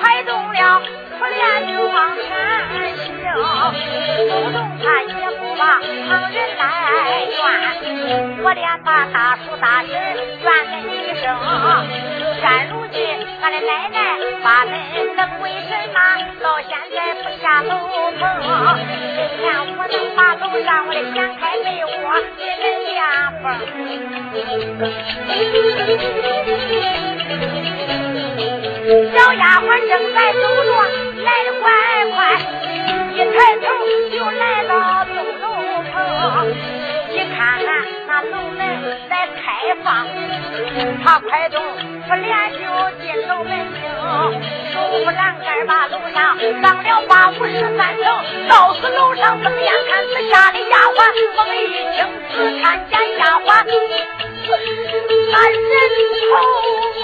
[0.00, 0.82] 快动了
[1.18, 2.24] 出帘就往前，
[3.34, 3.40] 不
[4.52, 6.62] 动他也不把旁人来
[7.24, 7.34] 怨，
[8.42, 11.22] 我连把大叔大婶怨恁一声。
[12.40, 12.96] 现如今
[13.42, 13.98] 俺的奶奶
[14.42, 14.68] 把恁
[15.16, 15.96] 能为什么
[16.42, 17.70] 到现在不下楼
[18.18, 18.22] 棚？
[19.16, 19.42] 今天
[19.76, 21.88] 我能把楼上我的掀开被窝
[22.38, 22.92] 给恁垫
[23.42, 23.44] 缝。
[29.14, 30.68] 小丫鬟正在走着，
[31.22, 31.64] 来的快
[32.12, 32.16] 快，
[38.30, 38.60] 楼门
[39.08, 40.06] 来开放，
[41.04, 41.62] 他快动
[42.08, 42.58] 不连就
[43.02, 43.82] 进楼门厅，
[44.72, 48.04] 手扶栏杆把楼上上了八五十三层，
[48.48, 50.96] 到此楼上睁眼看，此下的丫鬟
[51.36, 51.58] 猛一
[51.94, 51.96] 听，
[52.32, 53.46] 只看见丫鬟
[55.30, 55.54] 那人
[56.30, 56.32] 头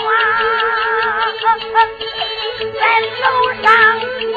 [0.07, 0.13] 啊！
[2.81, 2.83] 在
[3.23, 3.25] 楼
[3.63, 3.65] 上
[4.01, 4.35] 滚，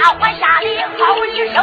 [0.00, 1.56] 丫鬟吓得吼一声，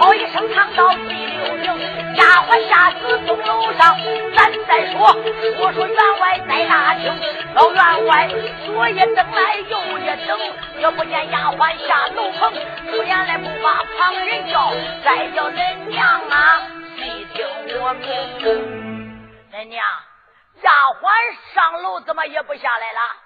[0.00, 3.96] 吼一声唱到第六名，丫鬟下死从楼上，
[4.34, 5.16] 咱再说
[5.56, 7.16] 说说员外在大厅，
[7.54, 8.28] 老员外
[8.66, 10.36] 左一等来右一等，
[10.80, 12.52] 也不见丫鬟下楼棚，
[12.90, 14.72] 出言来不把旁人叫，
[15.04, 16.62] 再叫恁娘啊！
[16.96, 17.46] 细听
[17.80, 18.10] 我明，
[19.52, 19.84] 恁娘
[20.62, 20.70] 丫
[21.00, 21.08] 鬟
[21.54, 23.23] 上楼怎么也不下来了？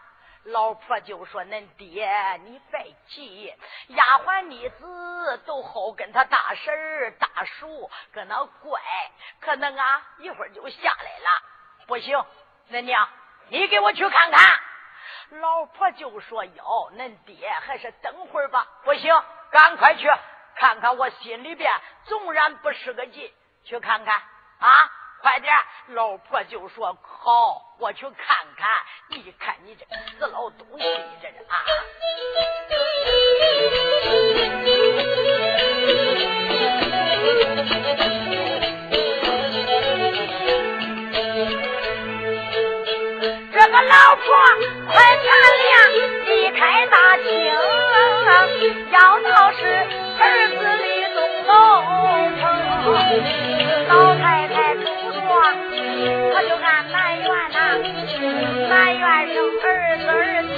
[0.48, 2.08] 老婆就说：“恁爹，
[2.44, 3.54] 你别急，
[3.88, 8.80] 丫鬟妮子都好跟他大婶儿、大叔搁那乖，
[9.40, 11.42] 可能啊一会儿就下来了。
[11.86, 12.24] 不行，
[12.70, 13.08] 恁娘，
[13.48, 14.60] 你给我去看看。”
[15.40, 18.66] 老婆就说：“哟，恁爹还是等会儿吧。
[18.84, 20.08] 不行，赶快去
[20.56, 21.70] 看看，我心里边
[22.04, 23.32] 纵然不是个劲。”
[23.64, 24.70] 去看看啊！
[25.20, 25.52] 快点！
[25.88, 28.68] 老婆就说：“好，我去看看。”
[29.10, 29.84] 你看你这
[30.18, 31.64] 死老东西，你这是啊！
[43.50, 44.24] 这个老婆
[44.86, 45.26] 快看
[45.58, 45.74] 亮，
[46.26, 47.26] 离开大厅，
[48.92, 49.60] 要到是
[50.20, 51.52] 儿子的东楼
[52.38, 53.57] 城。
[59.38, 59.66] 儿
[59.98, 60.50] 子儿媳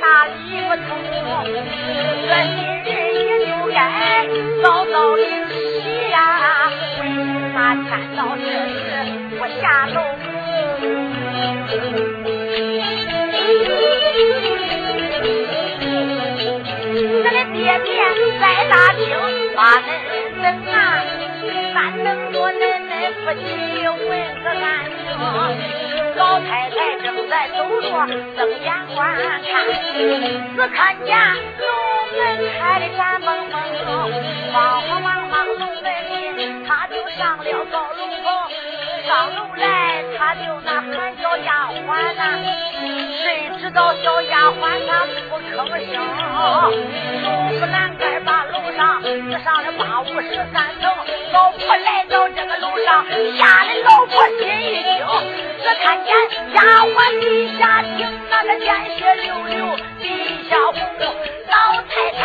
[0.00, 0.32] 大理
[0.68, 0.88] 不通，
[2.28, 2.86] 这今日
[3.24, 3.76] 也就该
[4.62, 5.54] 早早的起
[6.10, 6.16] 呀，
[7.00, 7.02] 为
[7.52, 8.76] 啥天到这时
[9.38, 9.96] 不下楼？
[17.24, 17.88] 咱的爹爹
[18.40, 19.00] 在大厅
[19.54, 19.60] 把
[20.42, 20.76] 门等啊，
[21.74, 22.56] 三等多呢。
[23.24, 23.36] 夫妻
[23.86, 24.10] 问
[24.42, 24.54] 个安
[24.90, 25.08] 宁，
[26.18, 27.88] 老太太正在走着，
[28.36, 29.54] 睁眼观看，
[30.56, 31.64] 只看见楼
[32.16, 32.18] 门
[32.58, 33.56] 开的闪蒙蒙，
[34.52, 38.26] 慌慌忙忙楼门进，他就上了高楼棚，
[39.06, 42.20] 上楼来他就那喊叫丫鬟呐，
[43.22, 45.94] 谁知道小丫鬟她不吭声，
[47.22, 47.24] 手
[47.60, 50.90] 扶栏杆把楼上只上了八五十三层，
[51.32, 53.06] 老婆来到这个楼上。
[53.38, 54.98] 吓得老婆心一惊，
[55.76, 56.14] 看见
[56.54, 57.98] 丫鬟地下听
[58.30, 58.66] 那个鲜
[58.96, 60.08] 血流流，地
[60.48, 60.74] 下红，
[61.48, 61.54] 老
[61.88, 62.18] 太太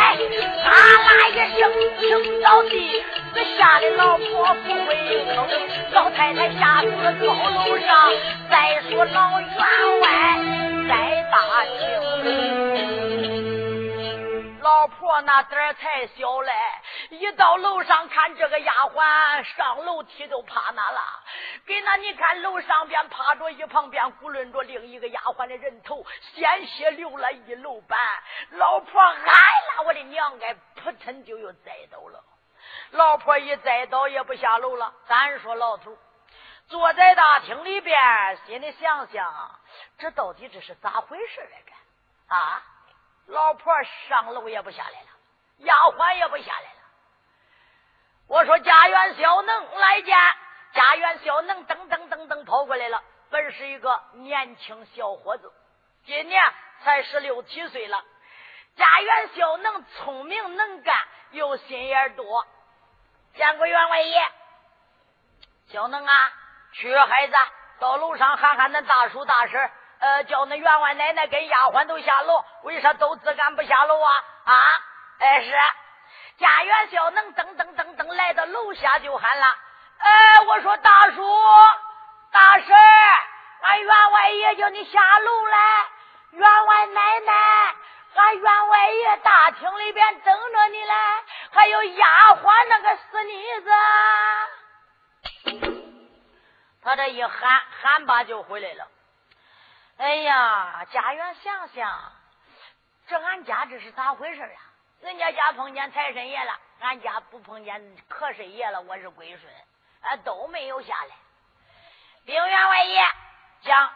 [0.66, 0.72] 啊
[1.04, 1.62] 啦一声
[2.10, 4.90] 扔到地，这吓得老婆不回
[5.36, 5.48] 头，
[5.92, 6.88] 老太太下死
[7.26, 8.12] 高楼上，
[8.50, 8.54] 再
[8.90, 9.50] 说老员
[10.00, 10.06] 外
[10.88, 10.92] 在
[11.32, 11.36] 大
[11.80, 13.33] 厅。
[14.64, 16.50] 老婆那胆儿太小了，
[17.10, 21.02] 一到楼上看这个丫鬟上楼梯都怕那了。
[21.66, 28.00] 给那你看楼上边趴着一旁边咕论着另一个丫鬟的人头，鲜血流了一楼板。
[28.52, 32.24] 老婆哎啦，我的娘哎，扑腾就又栽倒了。
[32.92, 34.94] 老婆一栽倒也不下楼了。
[35.10, 35.98] 咱说老头，
[36.70, 38.00] 坐在大厅里边，
[38.46, 39.60] 心里想想，
[39.98, 41.74] 这到底这是咋回事来着？
[42.34, 42.64] 啊，
[43.28, 43.74] 老婆
[44.08, 45.08] 上楼也不下来了，
[45.60, 46.80] 丫鬟也不下来了。
[48.28, 50.18] 我说家园小能来见，
[50.74, 53.02] 家园小能噔噔噔噔跑过来了。
[53.30, 55.52] 本是一个年轻小伙子，
[56.06, 56.44] 今年
[56.84, 58.04] 才十六七岁了。
[58.76, 60.96] 家园小能聪明能干，
[61.32, 62.46] 又心眼多。
[63.36, 64.28] 见过员外爷，
[65.68, 66.34] 小能啊。
[66.74, 67.34] 去，孩子，
[67.80, 69.72] 到楼上喊喊恁大叔大婶，
[70.04, 72.44] 呃，叫那员外奶奶跟丫鬟都下楼。
[72.64, 74.12] 为啥都自敢不下楼啊？
[74.44, 74.54] 啊，
[75.20, 75.54] 哎是。
[76.40, 79.48] 家园小能噔噔噔噔来到楼下就喊了，
[80.00, 81.26] 哎，我说大叔
[82.32, 82.76] 大婶，
[83.62, 85.86] 俺员外爷叫你下楼来。
[86.32, 87.76] 员外奶奶，
[88.16, 90.94] 俺员外爷大厅里边等着你嘞，
[91.54, 93.72] 还有丫鬟那个死妮子。
[96.84, 98.86] 他这一喊喊罢就回来了。
[99.98, 102.12] 哎呀，家园想想，
[103.08, 104.62] 这俺家这是咋回事啊？
[105.02, 108.82] 人家家碰见财神爷了，俺家不碰见瞌睡爷了。
[108.82, 109.54] 我是归顺，
[110.02, 111.16] 啊，都没有下来。
[112.26, 113.02] 兵员外爷
[113.64, 113.92] 讲，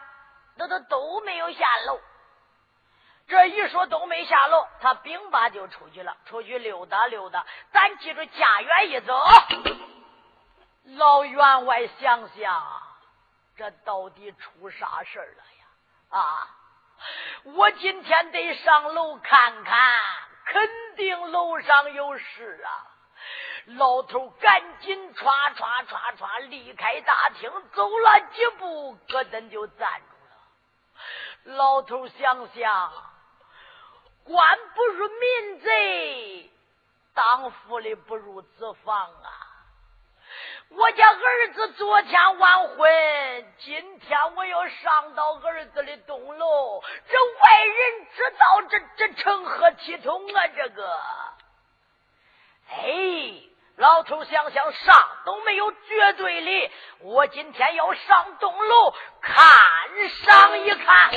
[0.56, 1.98] 那都都没有下楼。
[3.26, 7.44] 这一说都没下楼，他兵把就出去了，出去溜达溜达。
[7.72, 9.18] 咱记住家园一走。
[10.84, 12.82] 老员外想想，
[13.56, 15.44] 这到底出啥事了？
[16.08, 16.48] 啊！
[17.44, 20.00] 我今天得上楼看看，
[20.46, 22.70] 肯定楼上有事啊！
[23.76, 31.56] 老头赶紧唰唰唰唰离开大厅，走了几步，咯噔就站住了。
[31.56, 32.92] 老头想想，
[34.24, 36.50] 官不如民贼，
[37.14, 39.37] 当府里不如子房啊！
[40.70, 50.46] 我家儿子昨天完婚，今天我要上到儿子的东楼，这外人知道这这成何体统啊？
[50.54, 50.86] 这个
[52.70, 53.32] 哎，
[53.76, 54.92] 老头想想啥
[55.24, 59.36] 都没有绝对的，我今天要上东楼看
[60.26, 61.10] 上一看。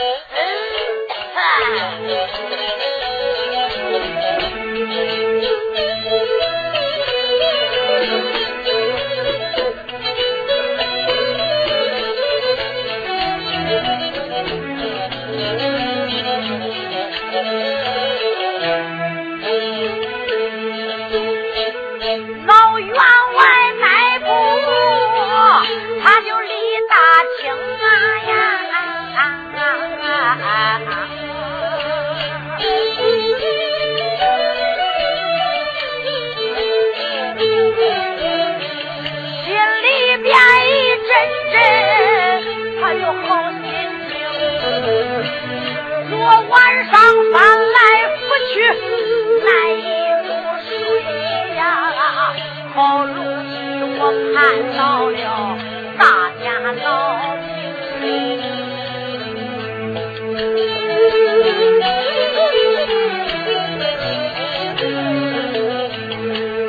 [52.81, 53.13] 好容
[53.45, 53.53] 易
[53.99, 54.01] 我
[54.33, 54.41] 盼
[54.75, 55.55] 到了
[55.99, 56.03] 大
[56.43, 56.45] 家
[56.81, 56.87] 老，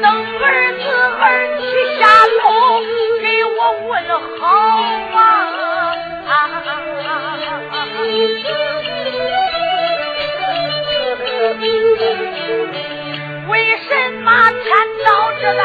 [0.03, 0.05] 等
[0.39, 0.45] 儿
[0.77, 0.85] 子
[1.19, 1.25] 儿
[1.99, 2.45] 下楼
[3.23, 3.59] 给我
[3.89, 3.91] 问
[4.39, 4.41] 好
[5.17, 5.19] 啊！
[13.49, 13.51] 为
[13.89, 13.91] 什
[14.23, 14.29] 么
[14.63, 14.69] 天
[15.05, 15.09] 道
[15.41, 15.61] 这个？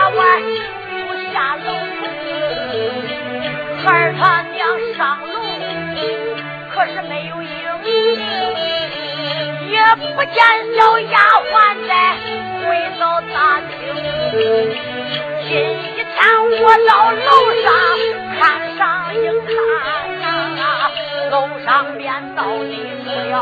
[9.70, 9.76] 也
[10.16, 10.36] 不见
[10.76, 11.14] 小丫
[11.50, 11.52] 鬟
[11.88, 11.92] 在
[12.64, 12.66] 回
[13.00, 13.02] 到
[13.34, 13.74] 大厅。
[15.48, 15.52] 今
[15.94, 16.16] 天
[16.62, 17.28] 我到楼
[17.64, 17.66] 上
[18.38, 18.40] 看
[18.78, 18.82] 上
[19.16, 19.16] 一
[19.48, 19.56] 看，
[20.60, 20.62] 啊，
[21.32, 21.34] 楼
[21.66, 22.06] 上边
[22.36, 22.72] 到底
[23.04, 23.36] 出了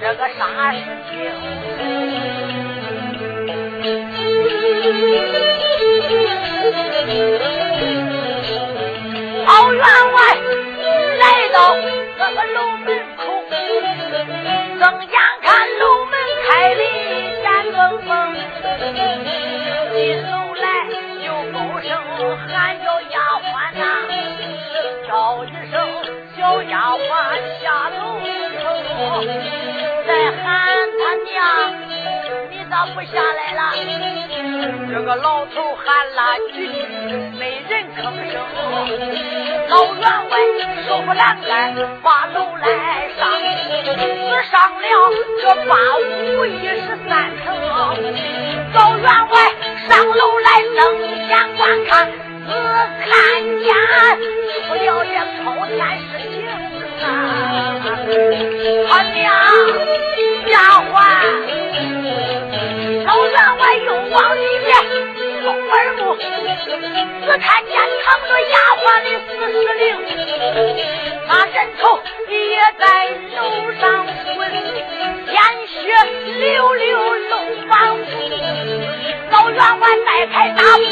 [0.00, 0.40] 这个啥
[0.72, 0.76] 事
[1.10, 1.12] 情？
[9.46, 9.82] 包员
[10.12, 10.16] 外
[11.18, 11.22] 来
[11.52, 11.56] 到。
[12.26, 15.46] 这个楼门口，睁眼看
[15.78, 16.14] 楼门
[16.48, 16.80] 开的
[17.42, 18.08] 见个风，
[19.92, 19.94] 进
[20.30, 20.64] 楼来
[21.22, 21.86] 有高声
[22.48, 22.48] 喊
[22.82, 23.14] 叫丫
[23.44, 23.84] 鬟呐、
[25.06, 25.74] 叫一声
[26.34, 27.04] 小丫鬟
[27.60, 28.00] 下楼，
[30.06, 30.08] 再
[30.42, 30.42] 喊
[30.98, 31.83] 他娘。
[32.50, 33.60] 你咋不下来了？
[34.90, 36.20] 这个老头喊了
[36.52, 36.58] 几
[37.08, 38.34] 句，没人吭声。
[39.68, 40.32] 老员外
[40.86, 42.64] 手扶栏杆，把楼来
[43.18, 43.30] 上，
[43.84, 43.90] 只
[44.50, 44.86] 上了
[45.42, 47.10] 这八五一十三
[47.44, 47.44] 层。
[48.72, 49.34] 老员外
[49.88, 50.78] 上楼来登
[51.28, 52.10] 眼观看，
[52.46, 52.50] 只
[53.04, 53.12] 看
[53.60, 53.66] 见
[54.68, 55.10] 不了这
[55.44, 56.43] 朝天是。
[58.88, 59.22] 他娘
[60.46, 60.92] 丫鬟
[63.04, 65.13] 头上还有王金莲
[65.46, 69.84] 我二目只看见躺着丫鬟的四十零，
[71.28, 71.82] 那人头
[72.28, 72.32] 也
[72.78, 72.82] 在
[73.36, 73.38] 楼
[73.78, 73.82] 上
[74.34, 74.40] 滚，
[75.26, 75.36] 鲜
[75.68, 75.74] 血
[76.38, 76.88] 流流
[77.28, 77.32] 龙
[77.68, 78.02] 房屋。
[79.30, 80.82] 老员外迈开大步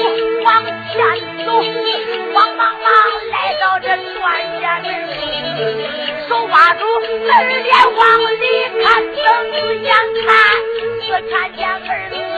[0.44, 0.46] 往
[0.92, 1.00] 前
[1.46, 1.48] 走，
[2.34, 2.86] 慌忙忙
[3.30, 4.86] 来到这断崖门，
[6.28, 6.84] 手把住
[7.30, 8.00] 二帘往
[8.38, 8.44] 里
[8.84, 9.24] 看，睁
[9.82, 9.88] 眼
[10.26, 10.30] 看，
[11.06, 12.31] 只看见门。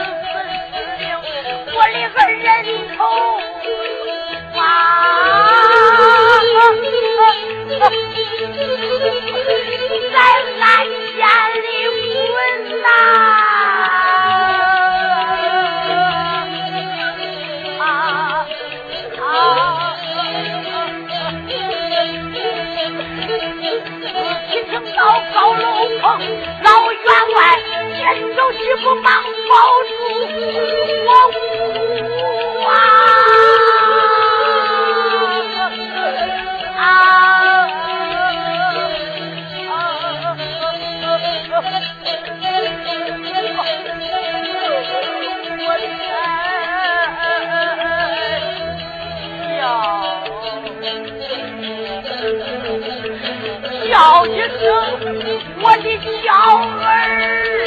[1.77, 2.45] 我的儿人
[2.95, 3.03] 头
[4.57, 4.61] 啊
[10.13, 10.15] 在
[10.61, 11.23] 俺眼
[11.61, 11.65] 里
[12.07, 12.85] 滚呐
[24.49, 24.99] 一层高
[25.33, 25.65] 高楼
[25.99, 26.03] 棚
[26.63, 27.03] 老员
[27.35, 27.37] 外
[28.13, 29.09] 伸手去扶，把
[29.49, 29.53] 抱
[29.87, 29.91] 住
[31.05, 31.09] 我
[32.69, 32.71] 啊
[36.77, 36.83] 啊啊！
[53.89, 53.93] 叫
[54.25, 54.63] 一声，
[55.61, 55.85] 我的
[56.23, 56.27] 娇
[56.83, 57.64] 儿。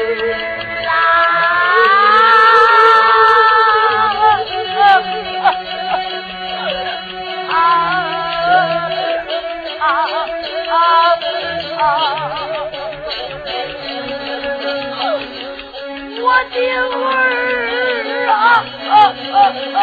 [16.53, 18.27] 爹味儿！
[18.29, 18.95] 啊啊！
[19.33, 19.37] 啊
[19.75, 19.79] 啊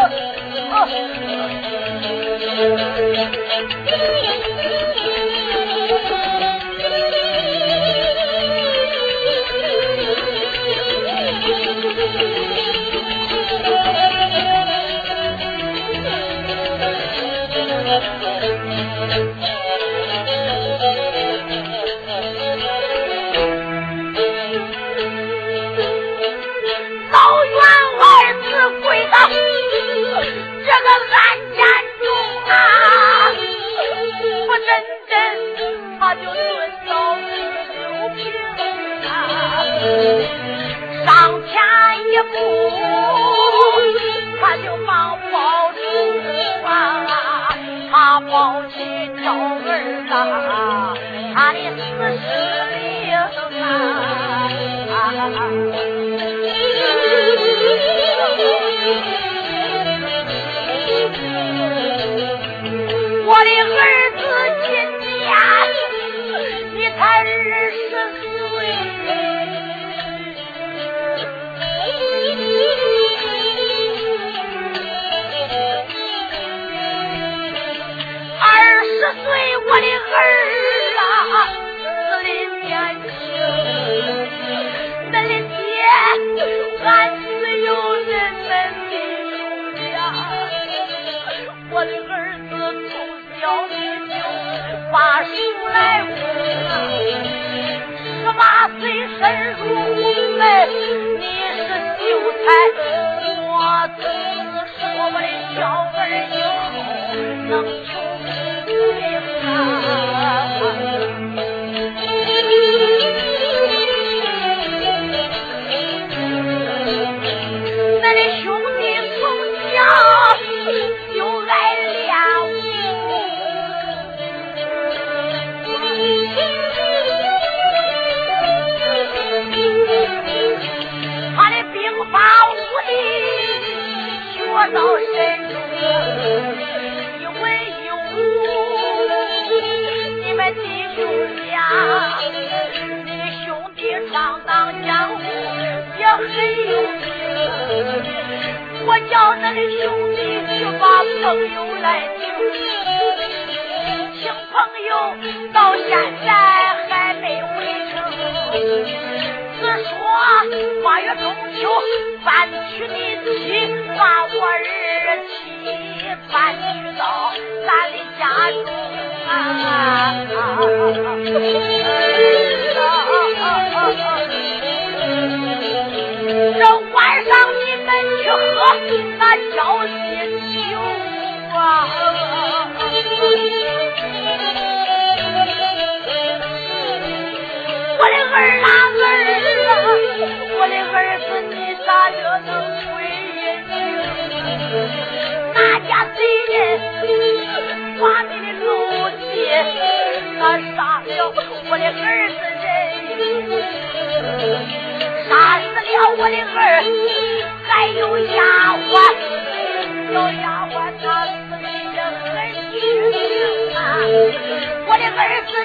[0.71, 1.64] 啊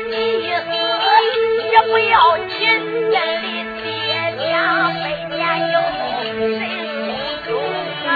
[0.09, 0.13] 你
[0.51, 0.65] 死，
[1.71, 2.15] 也不要
[2.49, 2.57] 紧，
[3.09, 3.17] 你的
[3.83, 3.85] 爹
[4.39, 4.49] 娘
[4.95, 5.39] 百年
[5.73, 5.75] 有
[6.49, 6.59] 谁
[7.05, 7.07] 心
[7.47, 7.49] 中
[8.07, 8.09] 啊？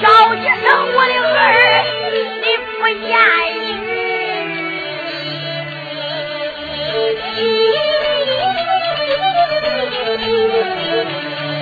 [0.00, 0.64] 叫一声
[0.94, 1.40] 我的儿，
[2.42, 2.44] 你
[2.78, 3.10] 不言
[3.58, 3.68] 语。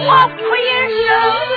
[0.07, 0.59] 我哭一
[1.07, 1.50] 声。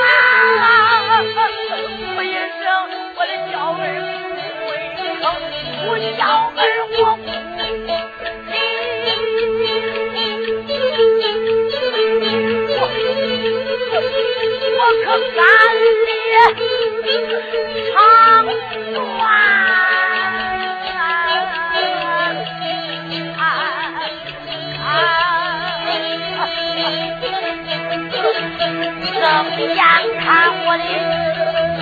[29.33, 29.81] 睁眼
[30.19, 30.25] 看
[30.65, 30.83] 我的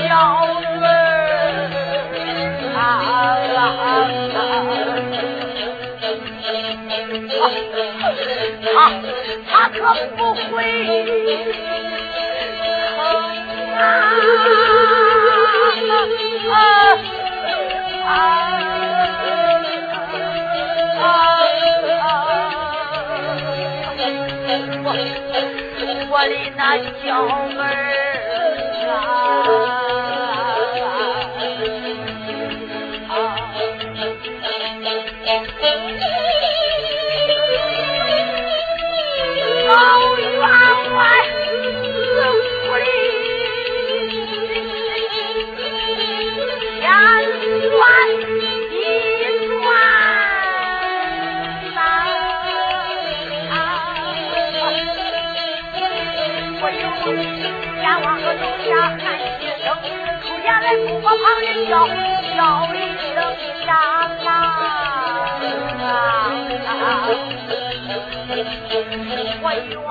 [0.08, 0.10] 娇
[0.82, 0.86] 儿
[2.76, 2.78] 啊，
[8.72, 8.78] 他
[9.50, 9.80] 他可
[10.16, 10.52] 不会
[13.78, 13.80] 疼啊
[18.06, 18.10] 啊
[22.00, 22.51] 啊！
[24.84, 24.92] 我
[26.12, 27.24] 我的那娇
[27.58, 27.64] 儿
[28.92, 29.81] 啊，
[60.72, 61.74] 出衙来不怕旁人叫，
[62.36, 62.40] 叫
[62.74, 62.78] 一
[63.14, 63.18] 声
[63.66, 63.70] 下
[64.24, 64.30] 郎
[65.82, 67.10] 啊！
[69.44, 69.82] 我要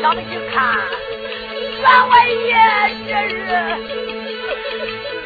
[0.00, 0.18] 上一
[0.50, 0.54] 看，
[1.80, 2.50] 员外爷
[3.06, 3.44] 这人，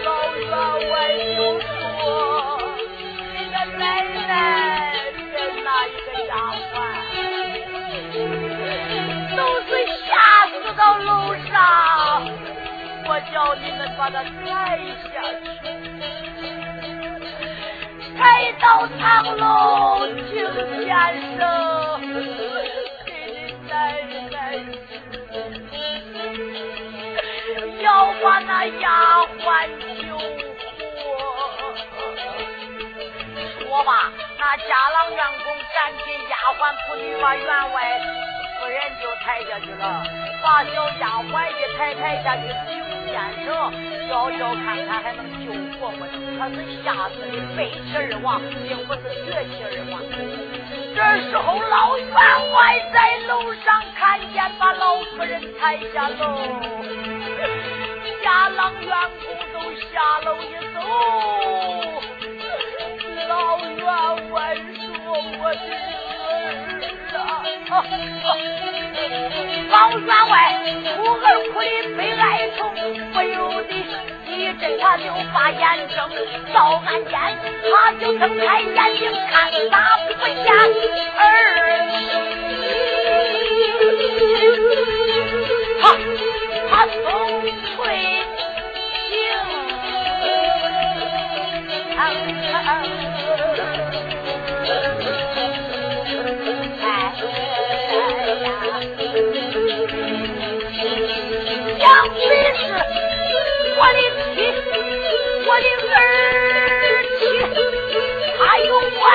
[0.04, 0.06] 老
[0.36, 0.46] 员
[0.90, 0.92] 外
[1.34, 1.66] 就说
[3.34, 3.82] ：“你的奶
[4.28, 4.30] 奶
[5.32, 6.32] 跟那一个丫
[6.72, 6.76] 鬟，
[9.36, 9.68] 都是
[10.06, 10.08] 吓
[10.46, 11.10] 死到楼
[11.50, 11.56] 上，
[13.06, 14.46] 我叫你们把他抬
[15.12, 15.46] 下去，
[18.16, 18.20] 抬
[18.60, 19.02] 到堂
[19.36, 20.30] 楼听
[20.84, 20.88] 先
[21.38, 21.40] 生。”
[27.88, 29.66] 要把那丫鬟
[29.96, 30.20] 救活，
[33.64, 37.76] 说吧，那家郎员工赶紧丫鬟仆女把员外
[38.60, 40.04] 夫人就抬下去了，
[40.42, 42.70] 把小丫鬟一抬抬下去，请
[43.06, 43.14] 先
[43.46, 43.48] 生
[44.06, 46.04] 叫叫看看还能救活不？
[46.38, 49.94] 他是吓死的背气而亡，并不是绝气而亡。
[50.94, 52.12] 这时候老员
[52.52, 53.32] 外在楼
[53.64, 56.22] 上看见，把老夫人抬下楼。
[58.58, 58.90] 家郎员
[59.22, 59.86] 工都下
[60.24, 60.44] 楼一
[60.74, 60.76] 走，
[63.28, 63.86] 老员
[64.32, 64.58] 外说
[65.38, 65.60] ：“我的
[67.14, 67.16] 儿
[67.70, 67.72] 啊！”
[69.70, 70.34] 老员外
[70.96, 72.60] 哭儿哭的悲哀痛，
[73.12, 73.70] 不由得
[74.26, 74.28] 一
[74.58, 75.96] 阵他就把眼睁，
[76.52, 77.12] 到暗间
[77.70, 79.78] 他就睁开眼睛看，他
[80.18, 80.52] 不见
[81.16, 81.18] 儿。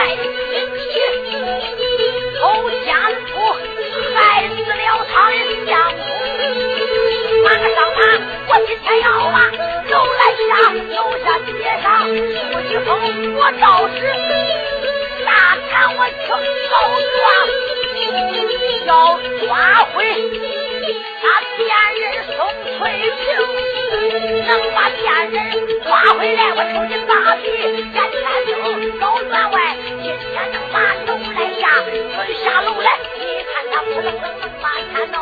[0.03, 0.19] 在地，
[2.37, 2.41] 投
[2.85, 2.91] 降
[3.31, 3.31] 府
[4.13, 4.17] 害
[4.49, 5.35] 死了他的
[5.65, 5.97] 相公。
[7.43, 7.63] 马上
[7.95, 7.99] 马，
[8.49, 9.37] 我今天要把
[9.89, 10.51] 楼来下，
[10.93, 11.49] 楼下街
[11.81, 12.11] 上出
[12.67, 12.89] 一封，
[13.37, 13.97] 我招时
[15.25, 15.29] 大
[15.71, 16.27] 看我去
[16.69, 16.73] 告
[17.15, 17.25] 状，
[18.85, 18.89] 要
[19.47, 19.47] 抓
[19.93, 19.97] 回。
[21.21, 21.25] 把
[21.57, 21.61] 贱
[22.01, 22.35] 人送
[22.77, 22.79] 翠
[23.19, 23.25] 屏，
[24.45, 25.35] 能把贱人
[25.83, 27.43] 抓回来，我抽你大皮。
[27.93, 28.15] 眼天
[28.45, 28.49] 睛，
[28.99, 29.55] 高员外，
[29.97, 30.75] 今天能把
[31.05, 31.61] 楼来下，
[32.15, 35.15] 滚下楼来，你看他扑棱能把钱闹。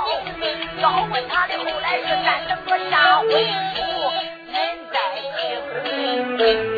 [0.80, 3.30] 要问他的后来是干什个啥文
[3.76, 3.78] 书，
[4.52, 4.54] 恁
[4.92, 4.96] 再
[6.38, 6.71] 听。